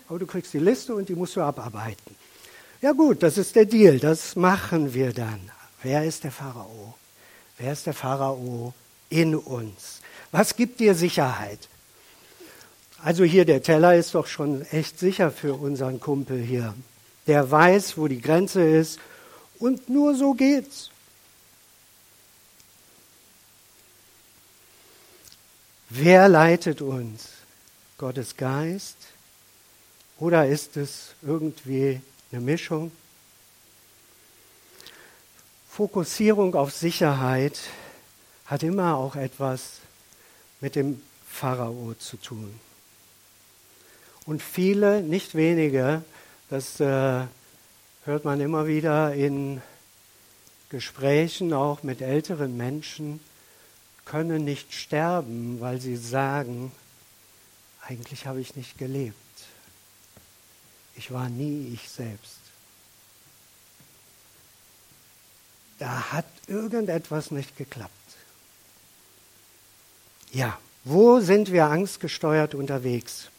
Aber 0.09 0.19
du 0.19 0.25
kriegst 0.25 0.53
die 0.53 0.59
Liste 0.59 0.93
und 0.93 1.07
die 1.07 1.15
musst 1.15 1.37
du 1.37 1.41
abarbeiten. 1.41 2.15
Ja 2.81 2.91
gut, 2.91 3.23
das 3.23 3.37
ist 3.37 3.55
der 3.55 3.65
Deal, 3.65 3.99
das 3.99 4.35
machen 4.35 4.93
wir 4.93 5.13
dann. 5.13 5.49
Wer 5.81 6.03
ist 6.03 6.25
der 6.25 6.31
Pharao? 6.31 6.95
Wer 7.57 7.71
ist 7.71 7.85
der 7.85 7.93
Pharao 7.93 8.73
in 9.09 9.33
uns? 9.33 10.01
Was 10.31 10.57
gibt 10.57 10.81
dir 10.81 10.93
Sicherheit? 10.93 11.69
Also 13.01 13.23
hier, 13.23 13.45
der 13.45 13.63
Teller 13.63 13.95
ist 13.95 14.13
doch 14.13 14.27
schon 14.27 14.63
echt 14.71 14.99
sicher 14.99 15.31
für 15.31 15.53
unseren 15.53 16.01
Kumpel 16.01 16.41
hier. 16.41 16.73
Der 17.27 17.49
weiß, 17.49 17.97
wo 17.97 18.09
die 18.09 18.21
Grenze 18.21 18.61
ist 18.61 18.99
und 19.57 19.87
nur 19.89 20.15
so 20.15 20.33
geht's. 20.33 20.89
Wer 25.89 26.27
leitet 26.29 26.81
uns? 26.81 27.29
Gottes 27.97 28.35
Geist? 28.35 28.97
Oder 30.17 30.47
ist 30.47 30.77
es 30.77 31.13
irgendwie 31.21 32.01
eine 32.31 32.41
Mischung? 32.41 32.91
Fokussierung 35.69 36.55
auf 36.55 36.71
Sicherheit 36.71 37.59
hat 38.45 38.63
immer 38.63 38.95
auch 38.95 39.15
etwas 39.15 39.79
mit 40.61 40.75
dem 40.75 41.01
Pharao 41.27 41.93
zu 41.99 42.17
tun. 42.17 42.59
Und 44.25 44.41
viele, 44.41 45.01
nicht 45.01 45.35
wenige, 45.35 46.01
das 46.49 46.79
äh, 46.79 47.25
hört 48.05 48.25
man 48.25 48.39
immer 48.41 48.65
wieder 48.65 49.13
in 49.13 49.61
Gesprächen 50.69 51.53
auch 51.53 51.83
mit 51.83 52.01
älteren 52.01 52.57
Menschen, 52.57 53.19
können 54.05 54.45
nicht 54.45 54.73
sterben, 54.73 55.59
weil 55.59 55.81
sie 55.81 55.97
sagen, 55.97 56.71
eigentlich 57.81 58.27
habe 58.27 58.39
ich 58.39 58.55
nicht 58.55 58.77
gelebt. 58.77 59.15
Ich 60.95 61.11
war 61.11 61.29
nie 61.29 61.73
ich 61.73 61.89
selbst. 61.89 62.39
Da 65.79 66.11
hat 66.11 66.25
irgendetwas 66.47 67.31
nicht 67.31 67.57
geklappt. 67.57 67.91
Ja, 70.31 70.57
wo 70.83 71.19
sind 71.19 71.51
wir 71.51 71.65
angstgesteuert 71.65 72.55
unterwegs? 72.55 73.29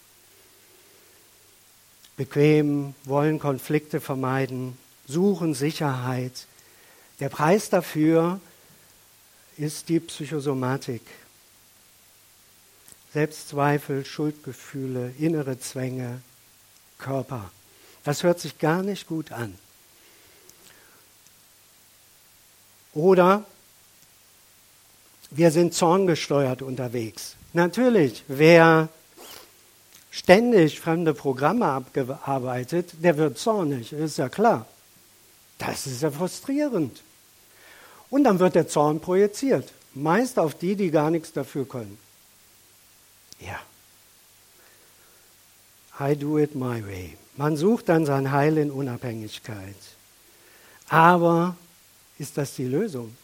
bequem, 2.16 2.94
wollen 3.05 3.38
Konflikte 3.38 4.00
vermeiden, 4.00 4.76
suchen 5.07 5.55
Sicherheit. 5.55 6.46
Der 7.20 7.29
Preis 7.29 7.70
dafür 7.70 8.40
ist 9.59 9.88
die 9.88 10.01
Psychosomatik. 10.01 11.03
Selbstzweifel, 13.12 14.05
Schuldgefühle, 14.05 15.14
innere 15.19 15.59
Zwänge, 15.59 16.21
Körper. 16.99 17.51
Das 18.05 18.23
hört 18.23 18.40
sich 18.40 18.59
gar 18.59 18.83
nicht 18.83 19.07
gut 19.07 19.33
an. 19.33 19.57
Oder 22.92 23.45
wir 25.31 25.51
sind 25.51 25.75
zorngesteuert 25.75 26.62
unterwegs. 26.62 27.37
Natürlich, 27.53 28.25
wer 28.29 28.88
ständig 30.11 30.81
fremde 30.81 31.14
Programme 31.14 31.66
abgearbeitet, 31.66 32.92
der 33.03 33.16
wird 33.16 33.38
zornig, 33.38 33.92
ist 33.92 34.19
ja 34.19 34.29
klar. 34.29 34.66
Das 35.59 35.87
ist 35.87 36.03
ja 36.03 36.11
frustrierend. 36.11 37.03
Und 38.11 38.25
dann 38.25 38.38
wird 38.38 38.55
der 38.55 38.69
Zorn 38.69 39.01
projiziert, 39.01 39.73
meist 39.95 40.38
auf 40.38 40.55
die, 40.55 40.77
die 40.77 40.90
gar 40.90 41.11
nichts 41.11 41.33
dafür 41.33 41.66
können. 41.66 41.99
Ja. 43.40 43.61
I 45.99 46.14
do 46.14 46.38
it 46.38 46.55
my 46.55 46.85
way. 46.87 47.16
Man 47.37 47.57
sucht 47.57 47.88
dann 47.88 48.07
sein 48.07 48.33
Heil 48.33 48.59
in 48.59 48.71
Unabhängigkeit. 48.71 49.77
Aber 50.88 51.57
ist 52.19 52.37
das 52.38 52.55
die 52.55 52.66
Lösung? 52.66 53.16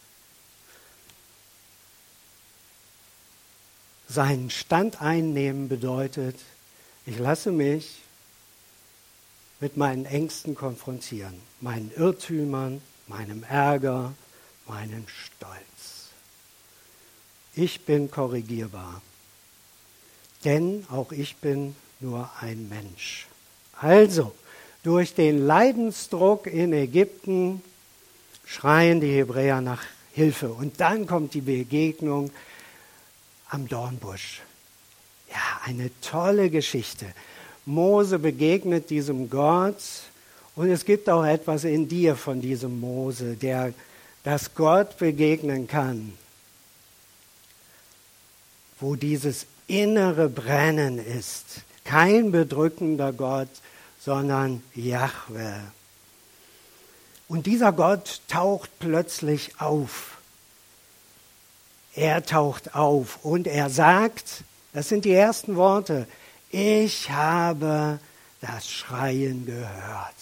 Seinen 4.07 4.49
Stand 4.49 5.01
einnehmen 5.01 5.69
bedeutet, 5.69 6.35
ich 7.05 7.17
lasse 7.17 7.51
mich 7.51 8.01
mit 9.59 9.77
meinen 9.77 10.05
Ängsten 10.05 10.55
konfrontieren, 10.55 11.39
meinen 11.61 11.91
Irrtümern, 11.95 12.81
meinem 13.07 13.43
Ärger, 13.43 14.13
meinem 14.67 15.05
Stolz. 15.07 16.09
Ich 17.55 17.81
bin 17.81 18.09
korrigierbar, 18.09 19.01
denn 20.43 20.85
auch 20.89 21.11
ich 21.11 21.35
bin 21.37 21.75
nur 21.99 22.29
ein 22.41 22.67
Mensch. 22.69 23.27
Also, 23.79 24.33
durch 24.83 25.13
den 25.13 25.45
Leidensdruck 25.45 26.47
in 26.47 26.73
Ägypten 26.73 27.61
schreien 28.45 28.99
die 28.99 29.11
Hebräer 29.11 29.61
nach 29.61 29.83
Hilfe. 30.13 30.51
Und 30.51 30.79
dann 30.79 31.07
kommt 31.07 31.33
die 31.33 31.41
Begegnung 31.41 32.31
am 33.49 33.67
Dornbusch. 33.67 34.41
Ja, 35.29 35.61
eine 35.65 35.89
tolle 36.01 36.49
Geschichte. 36.49 37.05
Mose 37.65 38.19
begegnet 38.19 38.89
diesem 38.89 39.29
Gott 39.29 39.81
und 40.55 40.69
es 40.69 40.85
gibt 40.85 41.09
auch 41.09 41.23
etwas 41.23 41.63
in 41.63 41.87
dir 41.87 42.15
von 42.15 42.41
diesem 42.41 42.79
Mose, 42.79 43.35
der 43.35 43.73
das 44.23 44.55
Gott 44.55 44.97
begegnen 44.97 45.67
kann, 45.67 46.17
wo 48.79 48.95
dieses 48.95 49.45
innere 49.67 50.29
Brennen 50.29 50.97
ist. 50.97 51.61
Kein 51.83 52.31
bedrückender 52.31 53.11
Gott, 53.11 53.49
sondern 53.99 54.63
Jahwe. 54.73 55.61
Und 57.27 57.45
dieser 57.45 57.71
Gott 57.71 58.21
taucht 58.27 58.69
plötzlich 58.79 59.59
auf. 59.59 60.17
Er 61.95 62.25
taucht 62.25 62.75
auf 62.75 63.23
und 63.23 63.47
er 63.47 63.69
sagt, 63.69 64.43
das 64.73 64.89
sind 64.89 65.05
die 65.05 65.13
ersten 65.13 65.55
Worte, 65.55 66.07
ich 66.49 67.09
habe 67.09 67.99
das 68.41 68.69
Schreien 68.69 69.45
gehört. 69.45 70.15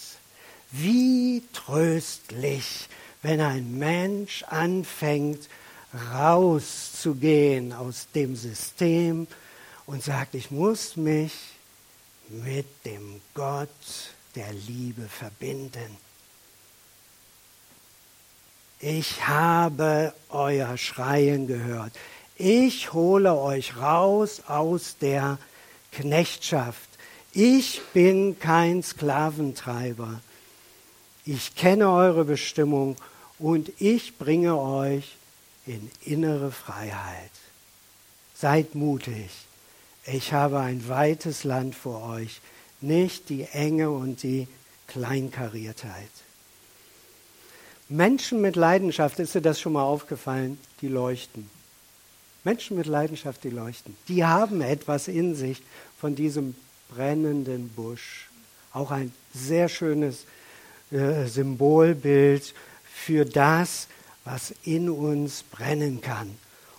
Wie 0.70 1.42
tröstlich, 1.52 2.88
wenn 3.22 3.40
ein 3.40 3.78
Mensch 3.78 4.42
anfängt, 4.44 5.48
rauszugehen 6.12 7.72
aus 7.72 8.08
dem 8.14 8.34
System 8.36 9.26
und 9.86 10.02
sagt, 10.02 10.34
ich 10.34 10.50
muss 10.50 10.96
mich 10.96 11.32
mit 12.28 12.66
dem 12.84 13.20
Gott 13.34 13.68
der 14.34 14.52
Liebe 14.52 15.02
verbinden. 15.08 15.96
Ich 18.80 19.26
habe 19.28 20.12
euer 20.30 20.76
Schreien 20.76 21.46
gehört. 21.46 21.92
Ich 22.36 22.92
hole 22.92 23.36
euch 23.36 23.76
raus 23.76 24.42
aus 24.48 24.96
der 24.98 25.38
Knechtschaft. 25.92 26.88
Ich 27.32 27.80
bin 27.92 28.38
kein 28.38 28.82
Sklaventreiber. 28.82 30.20
Ich 31.24 31.54
kenne 31.54 31.90
eure 31.90 32.24
Bestimmung 32.24 32.96
und 33.42 33.72
ich 33.80 34.18
bringe 34.18 34.56
euch 34.56 35.16
in 35.66 35.90
innere 36.04 36.52
Freiheit. 36.52 37.30
Seid 38.36 38.76
mutig. 38.76 39.30
Ich 40.06 40.32
habe 40.32 40.60
ein 40.60 40.88
weites 40.88 41.42
Land 41.42 41.74
vor 41.74 42.04
euch, 42.08 42.40
nicht 42.80 43.28
die 43.28 43.42
Enge 43.42 43.90
und 43.90 44.22
die 44.22 44.46
Kleinkariertheit. 44.86 46.10
Menschen 47.88 48.40
mit 48.40 48.54
Leidenschaft, 48.54 49.18
ist 49.18 49.34
dir 49.34 49.42
das 49.42 49.60
schon 49.60 49.72
mal 49.72 49.84
aufgefallen? 49.84 50.58
Die 50.80 50.88
leuchten. 50.88 51.50
Menschen 52.44 52.76
mit 52.76 52.86
Leidenschaft, 52.86 53.42
die 53.44 53.50
leuchten. 53.50 53.96
Die 54.08 54.24
haben 54.24 54.60
etwas 54.60 55.08
in 55.08 55.34
sich 55.34 55.62
von 56.00 56.14
diesem 56.14 56.54
brennenden 56.88 57.70
Busch. 57.70 58.28
Auch 58.72 58.92
ein 58.92 59.12
sehr 59.34 59.68
schönes 59.68 60.26
äh, 60.90 61.26
Symbolbild 61.26 62.54
für 63.04 63.24
das, 63.24 63.88
was 64.24 64.54
in 64.64 64.88
uns 64.88 65.42
brennen 65.42 66.00
kann. 66.00 66.36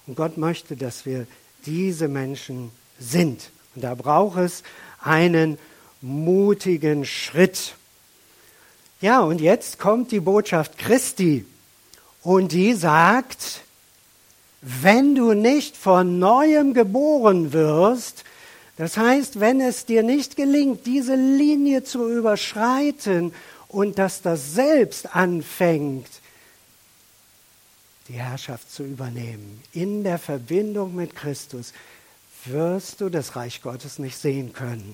Und 0.07 0.15
Gott 0.15 0.37
möchte, 0.37 0.75
dass 0.75 1.05
wir 1.05 1.27
diese 1.65 2.07
Menschen 2.07 2.71
sind. 2.99 3.49
Und 3.75 3.83
da 3.83 3.95
braucht 3.95 4.39
es 4.39 4.63
einen 5.01 5.57
mutigen 6.01 7.05
Schritt. 7.05 7.75
Ja, 9.01 9.19
und 9.19 9.41
jetzt 9.41 9.79
kommt 9.79 10.11
die 10.11 10.21
Botschaft 10.21 10.77
Christi. 10.77 11.45
Und 12.21 12.53
die 12.53 12.73
sagt, 12.73 13.61
wenn 14.61 15.15
du 15.15 15.33
nicht 15.33 15.75
von 15.75 16.19
neuem 16.19 16.73
geboren 16.73 17.51
wirst, 17.51 18.23
das 18.77 18.97
heißt, 18.97 19.39
wenn 19.39 19.61
es 19.61 19.85
dir 19.85 20.03
nicht 20.03 20.35
gelingt, 20.35 20.85
diese 20.85 21.15
Linie 21.15 21.83
zu 21.83 22.09
überschreiten 22.09 23.33
und 23.73 23.97
dass 23.97 24.21
das 24.21 24.53
Selbst 24.53 25.15
anfängt, 25.15 26.07
die 28.07 28.13
Herrschaft 28.13 28.71
zu 28.71 28.83
übernehmen, 28.83 29.61
in 29.73 30.03
der 30.03 30.19
Verbindung 30.19 30.95
mit 30.95 31.15
Christus, 31.15 31.73
wirst 32.45 33.01
du 33.01 33.09
das 33.09 33.35
Reich 33.35 33.61
Gottes 33.61 33.99
nicht 33.99 34.17
sehen 34.17 34.53
können. 34.53 34.93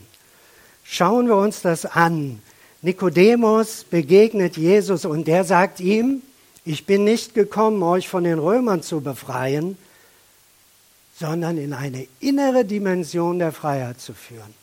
Schauen 0.83 1.27
wir 1.27 1.35
uns 1.35 1.61
das 1.61 1.85
an. 1.85 2.41
Nikodemus 2.81 3.83
begegnet 3.83 4.55
Jesus 4.55 5.05
und 5.05 5.27
der 5.27 5.43
sagt 5.43 5.79
ihm, 5.79 6.21
ich 6.63 6.85
bin 6.85 7.03
nicht 7.03 7.33
gekommen, 7.33 7.81
euch 7.83 8.07
von 8.07 8.23
den 8.23 8.39
Römern 8.39 8.81
zu 8.81 9.01
befreien, 9.01 9.77
sondern 11.17 11.57
in 11.57 11.73
eine 11.73 12.07
innere 12.19 12.63
Dimension 12.63 13.39
der 13.39 13.51
Freiheit 13.51 13.99
zu 13.99 14.13
führen. 14.13 14.53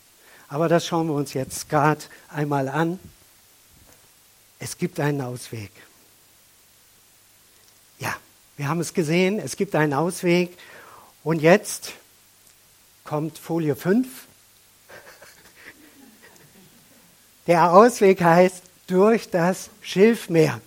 Aber 0.49 0.69
das 0.69 0.87
schauen 0.87 1.09
wir 1.09 1.15
uns 1.15 1.35
jetzt 1.35 1.69
gerade 1.69 2.01
einmal 2.29 2.69
an. 2.69 2.99
Es 4.59 4.79
gibt 4.79 5.01
einen 5.01 5.21
Ausweg. 5.21 5.71
Ja, 7.99 8.16
wir 8.57 8.69
haben 8.69 8.81
es 8.81 8.95
gesehen, 8.95 9.38
es 9.38 9.57
gibt 9.57 9.75
einen 9.75 9.92
Ausweg. 9.92 10.57
Und 11.23 11.42
jetzt 11.42 11.92
kommt 13.05 13.38
Folie 13.38 13.77
5. 13.77 14.07
Der 17.47 17.73
Ausweg 17.73 18.23
heißt 18.23 18.62
durch 18.87 19.31
das 19.31 19.71
Schilfmeer. 19.83 20.61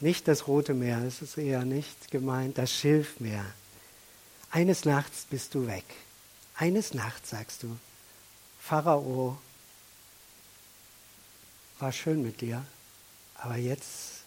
Nicht 0.00 0.28
das 0.28 0.46
Rote 0.46 0.74
Meer, 0.74 1.00
das 1.00 1.22
ist 1.22 1.38
eher 1.38 1.64
nicht 1.64 2.10
gemeint, 2.10 2.58
das 2.58 2.72
Schilfmeer. 2.72 3.44
Eines 4.50 4.84
Nachts 4.84 5.26
bist 5.30 5.54
du 5.54 5.66
weg. 5.66 5.84
Eines 6.56 6.94
Nachts 6.94 7.30
sagst 7.30 7.62
du, 7.62 7.76
Pharao, 8.60 9.38
war 11.84 11.92
schön 11.92 12.22
mit 12.22 12.40
dir, 12.40 12.64
aber 13.34 13.56
jetzt, 13.56 14.22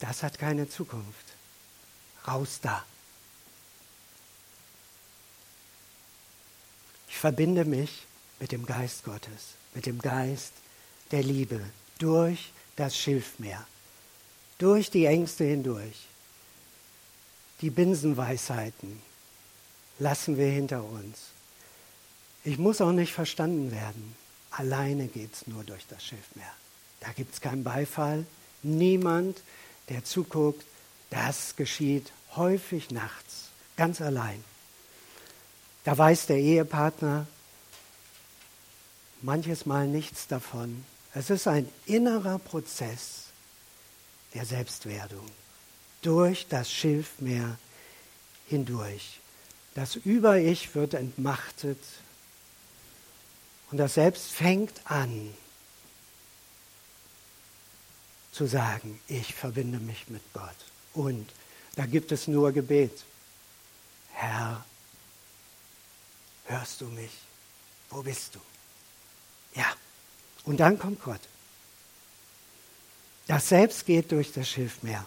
das 0.00 0.22
hat 0.22 0.38
keine 0.38 0.66
Zukunft. 0.66 1.26
Raus 2.26 2.60
da. 2.62 2.82
Ich 7.10 7.18
verbinde 7.18 7.66
mich 7.66 8.06
mit 8.40 8.52
dem 8.52 8.64
Geist 8.64 9.04
Gottes, 9.04 9.56
mit 9.74 9.84
dem 9.84 9.98
Geist 9.98 10.54
der 11.10 11.22
Liebe 11.22 11.60
durch 11.98 12.50
das 12.76 12.96
Schilfmeer 12.96 13.66
durch 14.56 14.90
die 14.90 15.04
Ängste 15.04 15.44
hindurch. 15.44 16.06
Die 17.60 17.68
Binsenweisheiten 17.70 19.02
lassen 19.98 20.38
wir 20.38 20.48
hinter 20.48 20.82
uns. 20.82 21.18
Ich 22.42 22.56
muss 22.56 22.80
auch 22.80 22.92
nicht 22.92 23.12
verstanden 23.12 23.70
werden. 23.70 24.16
Alleine 24.58 25.06
geht 25.06 25.32
es 25.34 25.46
nur 25.46 25.62
durch 25.62 25.86
das 25.88 26.04
Schiffmeer. 26.04 26.52
Da 26.98 27.12
gibt 27.12 27.32
es 27.32 27.40
keinen 27.40 27.62
Beifall, 27.62 28.26
niemand, 28.64 29.40
der 29.88 30.04
zuguckt. 30.04 30.66
Das 31.10 31.54
geschieht 31.54 32.10
häufig 32.34 32.90
nachts, 32.90 33.50
ganz 33.76 34.00
allein. 34.00 34.42
Da 35.84 35.96
weiß 35.96 36.26
der 36.26 36.38
Ehepartner 36.38 37.28
manches 39.22 39.64
Mal 39.64 39.86
nichts 39.86 40.26
davon. 40.26 40.84
Es 41.14 41.30
ist 41.30 41.46
ein 41.46 41.68
innerer 41.86 42.40
Prozess, 42.40 43.26
der 44.34 44.44
Selbstwerdung 44.44 45.26
durch 46.02 46.48
das 46.48 46.70
Schilfmeer 46.70 47.58
hindurch. 48.48 49.20
Das 49.76 49.94
Über-Ich 49.94 50.74
wird 50.74 50.94
entmachtet 50.94 51.78
und 53.70 53.78
das 53.78 53.94
Selbst 53.94 54.30
fängt 54.30 54.80
an 54.84 55.34
zu 58.32 58.46
sagen, 58.46 59.00
ich 59.08 59.34
verbinde 59.34 59.78
mich 59.78 60.08
mit 60.08 60.22
Gott. 60.32 60.56
Und 60.94 61.28
da 61.74 61.86
gibt 61.86 62.12
es 62.12 62.28
nur 62.28 62.52
Gebet. 62.52 63.04
Herr, 64.12 64.64
hörst 66.44 66.80
du 66.80 66.86
mich? 66.86 67.10
Wo 67.90 68.02
bist 68.02 68.34
du? 68.34 68.40
Ja. 69.54 69.66
Und 70.44 70.60
dann 70.60 70.78
kommt 70.78 71.02
Gott. 71.02 71.20
Das 73.26 73.48
Selbst 73.48 73.84
geht 73.84 74.12
durch 74.12 74.32
das 74.32 74.48
Schilfmeer. 74.48 75.04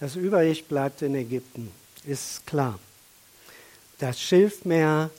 Das 0.00 0.16
Über-Ich 0.16 0.66
bleibt 0.66 1.02
in 1.02 1.14
Ägypten, 1.14 1.72
ist 2.04 2.46
klar. 2.46 2.78
Das 3.98 4.20
Schilfmeer 4.20 5.10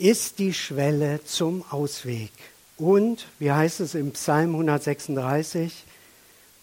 ist 0.00 0.38
die 0.38 0.54
Schwelle 0.54 1.22
zum 1.24 1.62
Ausweg. 1.70 2.32
Und, 2.78 3.26
wie 3.38 3.52
heißt 3.52 3.80
es 3.80 3.94
im 3.94 4.12
Psalm 4.12 4.54
136, 4.54 5.84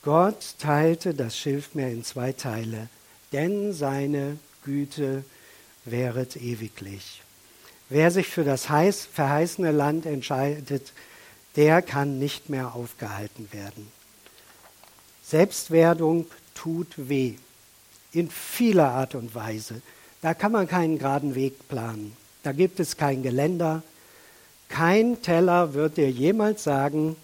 Gott 0.01 0.55
teilte 0.57 1.13
das 1.13 1.37
Schilfmeer 1.37 1.91
in 1.91 2.03
zwei 2.03 2.31
Teile, 2.31 2.89
denn 3.31 3.73
seine 3.73 4.39
Güte 4.63 5.23
wäret 5.85 6.35
ewiglich. 6.35 7.21
Wer 7.89 8.09
sich 8.09 8.27
für 8.27 8.43
das 8.43 8.65
verheißene 8.65 9.71
Land 9.71 10.07
entscheidet, 10.07 10.91
der 11.55 11.83
kann 11.83 12.17
nicht 12.17 12.49
mehr 12.49 12.73
aufgehalten 12.73 13.49
werden. 13.51 13.87
Selbstwerdung 15.23 16.25
tut 16.55 16.87
weh, 16.97 17.35
in 18.11 18.31
vieler 18.31 18.89
Art 18.89 19.13
und 19.13 19.35
Weise. 19.35 19.81
Da 20.23 20.33
kann 20.33 20.51
man 20.51 20.67
keinen 20.67 20.97
geraden 20.97 21.35
Weg 21.35 21.67
planen. 21.67 22.17
Da 22.43 22.51
gibt 22.51 22.79
es 22.79 22.97
kein 22.97 23.23
Geländer. 23.23 23.83
Kein 24.69 25.21
Teller 25.21 25.73
wird 25.73 25.97
dir 25.97 26.09
jemals 26.09 26.63
sagen, 26.63 27.15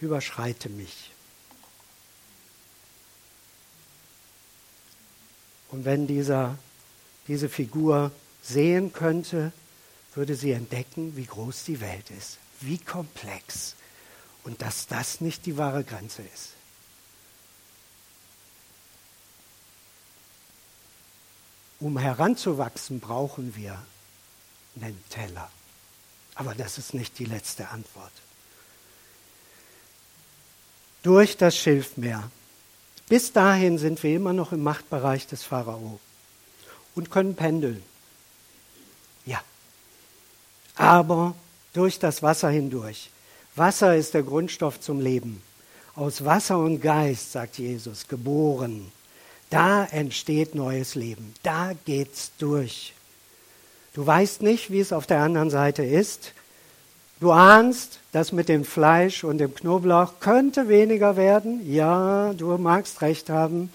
überschreite 0.00 0.68
mich. 0.68 1.10
Und 5.70 5.84
wenn 5.86 6.06
dieser, 6.06 6.58
diese 7.28 7.48
Figur 7.48 8.12
sehen 8.42 8.92
könnte, 8.92 9.52
würde 10.14 10.34
sie 10.34 10.52
entdecken, 10.52 11.16
wie 11.16 11.24
groß 11.24 11.64
die 11.64 11.80
Welt 11.80 12.10
ist, 12.10 12.38
wie 12.60 12.78
komplex 12.78 13.74
und 14.44 14.60
dass 14.60 14.86
das 14.86 15.20
nicht 15.20 15.46
die 15.46 15.56
wahre 15.56 15.84
Grenze 15.84 16.22
ist. 16.34 16.50
Um 21.80 21.98
heranzuwachsen, 21.98 23.00
brauchen 23.00 23.56
wir 23.56 23.82
einen 24.80 25.02
Teller. 25.10 25.50
Aber 26.34 26.54
das 26.54 26.78
ist 26.78 26.94
nicht 26.94 27.18
die 27.18 27.24
letzte 27.24 27.68
Antwort. 27.68 28.12
Durch 31.02 31.36
das 31.36 31.56
Schilfmeer. 31.56 32.30
Bis 33.08 33.32
dahin 33.32 33.76
sind 33.76 34.02
wir 34.02 34.16
immer 34.16 34.32
noch 34.32 34.52
im 34.52 34.62
Machtbereich 34.62 35.26
des 35.26 35.42
Pharao 35.42 36.00
und 36.94 37.10
können 37.10 37.34
pendeln. 37.34 37.82
Ja. 39.26 39.42
Aber 40.76 41.34
durch 41.72 41.98
das 41.98 42.22
Wasser 42.22 42.48
hindurch. 42.48 43.10
Wasser 43.54 43.96
ist 43.96 44.14
der 44.14 44.22
Grundstoff 44.22 44.80
zum 44.80 45.00
Leben. 45.00 45.42
Aus 45.94 46.24
Wasser 46.24 46.58
und 46.58 46.80
Geist, 46.80 47.32
sagt 47.32 47.58
Jesus, 47.58 48.08
geboren. 48.08 48.90
Da 49.50 49.84
entsteht 49.84 50.54
neues 50.54 50.94
Leben. 50.94 51.34
Da 51.42 51.74
geht's 51.84 52.32
durch. 52.38 52.94
Du 53.94 54.06
weißt 54.06 54.42
nicht, 54.42 54.70
wie 54.70 54.80
es 54.80 54.92
auf 54.92 55.06
der 55.06 55.20
anderen 55.20 55.50
Seite 55.50 55.82
ist. 55.82 56.32
Du 57.20 57.30
ahnst, 57.30 58.00
das 58.10 58.32
mit 58.32 58.48
dem 58.48 58.64
Fleisch 58.64 59.22
und 59.22 59.38
dem 59.38 59.54
Knoblauch 59.54 60.14
könnte 60.20 60.68
weniger 60.68 61.16
werden. 61.16 61.60
Ja, 61.70 62.32
du 62.34 62.56
magst 62.58 63.02
recht 63.02 63.30
haben. 63.30 63.70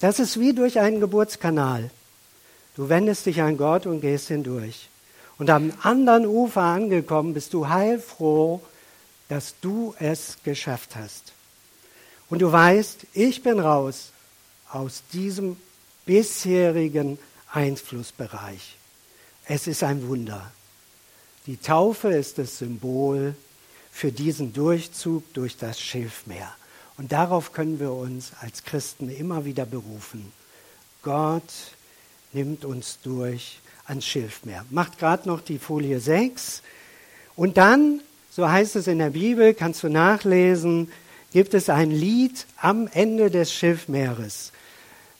Das 0.00 0.18
ist 0.18 0.38
wie 0.38 0.54
durch 0.54 0.78
einen 0.78 1.00
Geburtskanal. 1.00 1.90
Du 2.76 2.88
wendest 2.88 3.26
dich 3.26 3.42
an 3.42 3.56
Gott 3.56 3.86
und 3.86 4.00
gehst 4.00 4.28
hindurch. 4.28 4.88
Und 5.36 5.50
am 5.50 5.72
anderen 5.82 6.26
Ufer 6.26 6.62
angekommen 6.62 7.34
bist 7.34 7.52
du 7.54 7.68
heilfroh, 7.68 8.60
dass 9.28 9.54
du 9.60 9.94
es 9.98 10.38
geschafft 10.44 10.96
hast. 10.96 11.32
Und 12.30 12.40
du 12.40 12.50
weißt, 12.50 13.06
ich 13.14 13.42
bin 13.42 13.58
raus 13.58 14.10
aus 14.70 15.02
diesem 15.12 15.56
bisherigen 16.06 17.18
Einflussbereich. 17.52 18.76
Es 19.50 19.66
ist 19.66 19.82
ein 19.82 20.06
Wunder. 20.06 20.52
Die 21.46 21.56
Taufe 21.56 22.08
ist 22.08 22.36
das 22.36 22.58
Symbol 22.58 23.34
für 23.90 24.12
diesen 24.12 24.52
Durchzug 24.52 25.32
durch 25.32 25.56
das 25.56 25.80
Schilfmeer. 25.80 26.54
Und 26.98 27.12
darauf 27.12 27.54
können 27.54 27.80
wir 27.80 27.92
uns 27.92 28.32
als 28.42 28.64
Christen 28.64 29.08
immer 29.08 29.46
wieder 29.46 29.64
berufen. 29.64 30.32
Gott 31.02 31.50
nimmt 32.34 32.66
uns 32.66 32.98
durch 33.02 33.60
ans 33.86 34.04
Schilfmeer. 34.04 34.66
Macht 34.68 34.98
gerade 34.98 35.26
noch 35.26 35.40
die 35.40 35.58
Folie 35.58 35.98
6. 35.98 36.62
Und 37.34 37.56
dann, 37.56 38.02
so 38.30 38.50
heißt 38.50 38.76
es 38.76 38.86
in 38.86 38.98
der 38.98 39.10
Bibel, 39.10 39.54
kannst 39.54 39.82
du 39.82 39.88
nachlesen, 39.88 40.92
gibt 41.32 41.54
es 41.54 41.70
ein 41.70 41.90
Lied 41.90 42.44
am 42.60 42.86
Ende 42.88 43.30
des 43.30 43.50
Schilfmeeres. 43.54 44.52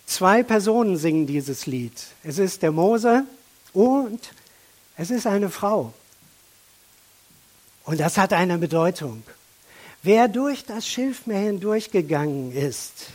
Zwei 0.04 0.42
Personen 0.42 0.98
singen 0.98 1.26
dieses 1.26 1.64
Lied. 1.64 1.94
Es 2.24 2.38
ist 2.38 2.62
der 2.62 2.72
Mose 2.72 3.24
und 3.72 4.20
es 4.96 5.10
ist 5.10 5.26
eine 5.26 5.50
Frau. 5.50 5.92
Und 7.84 8.00
das 8.00 8.18
hat 8.18 8.32
eine 8.32 8.58
Bedeutung. 8.58 9.22
Wer 10.02 10.28
durch 10.28 10.64
das 10.64 10.86
Schilfmeer 10.86 11.40
hindurchgegangen 11.40 12.52
ist, 12.52 13.06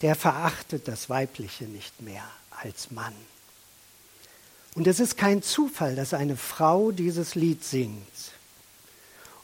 der 0.00 0.14
verachtet 0.14 0.88
das 0.88 1.10
Weibliche 1.10 1.64
nicht 1.64 2.00
mehr 2.00 2.24
als 2.50 2.90
Mann. 2.90 3.14
Und 4.74 4.86
es 4.86 5.00
ist 5.00 5.16
kein 5.16 5.42
Zufall, 5.42 5.94
dass 5.94 6.14
eine 6.14 6.36
Frau 6.36 6.90
dieses 6.90 7.34
Lied 7.34 7.64
singt. 7.64 8.32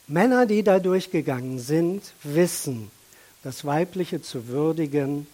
Männer, 0.07 0.45
die 0.45 0.63
da 0.63 0.79
durchgegangen 0.79 1.59
sind, 1.59 2.03
wissen, 2.23 2.91
das 3.43 3.65
Weibliche 3.65 4.21
zu 4.21 4.47
würdigen 4.47 5.25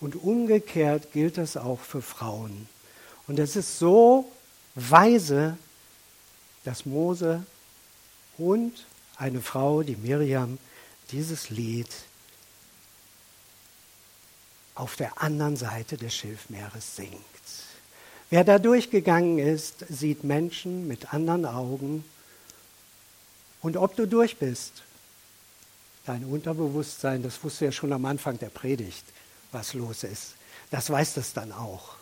und 0.00 0.16
umgekehrt 0.16 1.12
gilt 1.12 1.36
das 1.36 1.56
auch 1.56 1.80
für 1.80 2.00
Frauen. 2.00 2.68
Und 3.30 3.38
es 3.38 3.54
ist 3.54 3.78
so 3.78 4.28
weise, 4.74 5.56
dass 6.64 6.84
Mose 6.84 7.46
und 8.38 8.72
eine 9.14 9.40
Frau, 9.40 9.84
die 9.84 9.94
Miriam, 9.94 10.58
dieses 11.12 11.48
Lied 11.48 11.86
auf 14.74 14.96
der 14.96 15.22
anderen 15.22 15.54
Seite 15.54 15.96
des 15.96 16.12
Schilfmeeres 16.12 16.96
singt. 16.96 17.14
Wer 18.30 18.42
da 18.42 18.58
durchgegangen 18.58 19.38
ist, 19.38 19.84
sieht 19.88 20.24
Menschen 20.24 20.88
mit 20.88 21.14
anderen 21.14 21.46
Augen. 21.46 22.04
Und 23.62 23.76
ob 23.76 23.94
du 23.94 24.08
durch 24.08 24.38
bist, 24.38 24.82
dein 26.04 26.24
Unterbewusstsein, 26.24 27.22
das 27.22 27.44
wusste 27.44 27.66
ja 27.66 27.70
schon 27.70 27.92
am 27.92 28.06
Anfang 28.06 28.40
der 28.40 28.50
Predigt, 28.50 29.04
was 29.52 29.74
los 29.74 30.02
ist. 30.02 30.34
Das 30.72 30.90
weiß 30.90 31.16
es 31.18 31.32
dann 31.32 31.52
auch. 31.52 31.99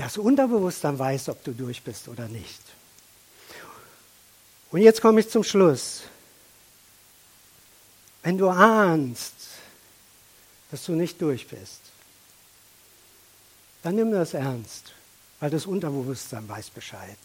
Das 0.00 0.16
Unterbewusstsein 0.16 0.98
weiß, 0.98 1.28
ob 1.28 1.44
du 1.44 1.52
durch 1.52 1.82
bist 1.82 2.08
oder 2.08 2.26
nicht. 2.26 2.62
Und 4.70 4.80
jetzt 4.80 5.02
komme 5.02 5.20
ich 5.20 5.28
zum 5.28 5.44
Schluss. 5.44 6.04
Wenn 8.22 8.38
du 8.38 8.48
ahnst, 8.48 9.34
dass 10.70 10.86
du 10.86 10.92
nicht 10.92 11.20
durch 11.20 11.46
bist, 11.48 11.82
dann 13.82 13.96
nimm 13.96 14.10
das 14.10 14.32
ernst, 14.32 14.94
weil 15.38 15.50
das 15.50 15.66
Unterbewusstsein 15.66 16.48
weiß 16.48 16.70
Bescheid. 16.70 17.18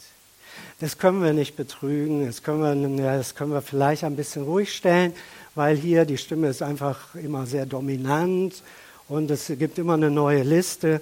Das 0.82 0.98
können 0.98 1.24
wir 1.24 1.32
nicht 1.32 1.56
betrügen, 1.56 2.26
das 2.26 2.44
können 2.44 2.98
wir, 2.98 3.18
das 3.18 3.36
können 3.36 3.54
wir 3.54 3.62
vielleicht 3.62 4.04
ein 4.04 4.18
bisschen 4.18 4.44
ruhig 4.44 4.76
stellen, 4.76 5.14
weil 5.54 5.78
hier 5.78 6.04
die 6.04 6.18
Stimme 6.18 6.50
ist 6.50 6.62
einfach 6.62 7.16
immer 7.16 7.46
sehr 7.46 7.66
dominant 7.66 8.62
und 9.08 9.32
es 9.32 9.48
gibt 9.48 9.78
immer 9.78 9.94
eine 9.94 10.12
neue 10.12 10.44
Liste. 10.44 11.00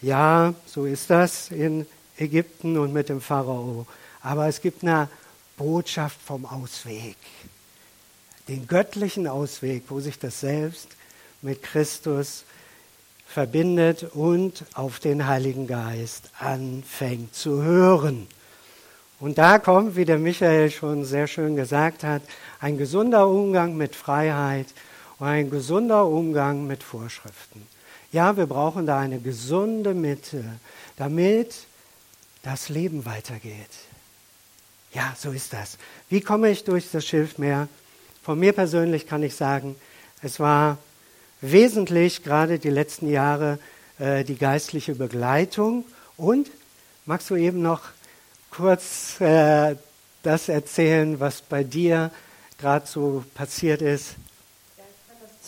Ja, 0.00 0.54
so 0.66 0.84
ist 0.86 1.10
das 1.10 1.50
in 1.50 1.84
Ägypten 2.16 2.78
und 2.78 2.92
mit 2.92 3.08
dem 3.08 3.20
Pharao. 3.20 3.86
Aber 4.22 4.46
es 4.46 4.60
gibt 4.60 4.82
eine 4.82 5.08
Botschaft 5.56 6.20
vom 6.24 6.46
Ausweg, 6.46 7.16
den 8.46 8.66
göttlichen 8.68 9.26
Ausweg, 9.26 9.84
wo 9.88 9.98
sich 9.98 10.18
das 10.18 10.40
Selbst 10.40 10.88
mit 11.42 11.62
Christus 11.62 12.44
verbindet 13.26 14.04
und 14.14 14.64
auf 14.74 15.00
den 15.00 15.26
Heiligen 15.26 15.66
Geist 15.66 16.30
anfängt 16.38 17.34
zu 17.34 17.62
hören. 17.62 18.28
Und 19.20 19.36
da 19.38 19.58
kommt, 19.58 19.96
wie 19.96 20.04
der 20.04 20.18
Michael 20.18 20.70
schon 20.70 21.04
sehr 21.04 21.26
schön 21.26 21.56
gesagt 21.56 22.04
hat, 22.04 22.22
ein 22.60 22.78
gesunder 22.78 23.28
Umgang 23.28 23.76
mit 23.76 23.96
Freiheit 23.96 24.68
und 25.18 25.26
ein 25.26 25.50
gesunder 25.50 26.06
Umgang 26.06 26.68
mit 26.68 26.84
Vorschriften. 26.84 27.66
Ja, 28.10 28.36
wir 28.36 28.46
brauchen 28.46 28.86
da 28.86 28.98
eine 28.98 29.20
gesunde 29.20 29.92
Mitte, 29.92 30.42
damit 30.96 31.54
das 32.42 32.70
Leben 32.70 33.04
weitergeht. 33.04 33.68
Ja, 34.94 35.14
so 35.18 35.30
ist 35.30 35.52
das. 35.52 35.76
Wie 36.08 36.22
komme 36.22 36.48
ich 36.48 36.64
durch 36.64 36.90
das 36.90 37.06
Schilfmeer? 37.06 37.68
Von 38.22 38.38
mir 38.38 38.54
persönlich 38.54 39.06
kann 39.06 39.22
ich 39.22 39.34
sagen, 39.34 39.76
es 40.22 40.40
war 40.40 40.78
wesentlich 41.42 42.24
gerade 42.24 42.58
die 42.58 42.70
letzten 42.70 43.10
Jahre 43.10 43.58
äh, 43.98 44.24
die 44.24 44.36
geistliche 44.36 44.94
Begleitung. 44.94 45.84
Und 46.16 46.50
magst 47.04 47.28
du 47.28 47.36
eben 47.36 47.60
noch 47.60 47.82
kurz 48.50 49.20
äh, 49.20 49.76
das 50.22 50.48
erzählen, 50.48 51.20
was 51.20 51.42
bei 51.42 51.62
dir 51.62 52.10
gerade 52.58 52.86
so 52.86 53.24
passiert 53.34 53.82
ist? 53.82 54.14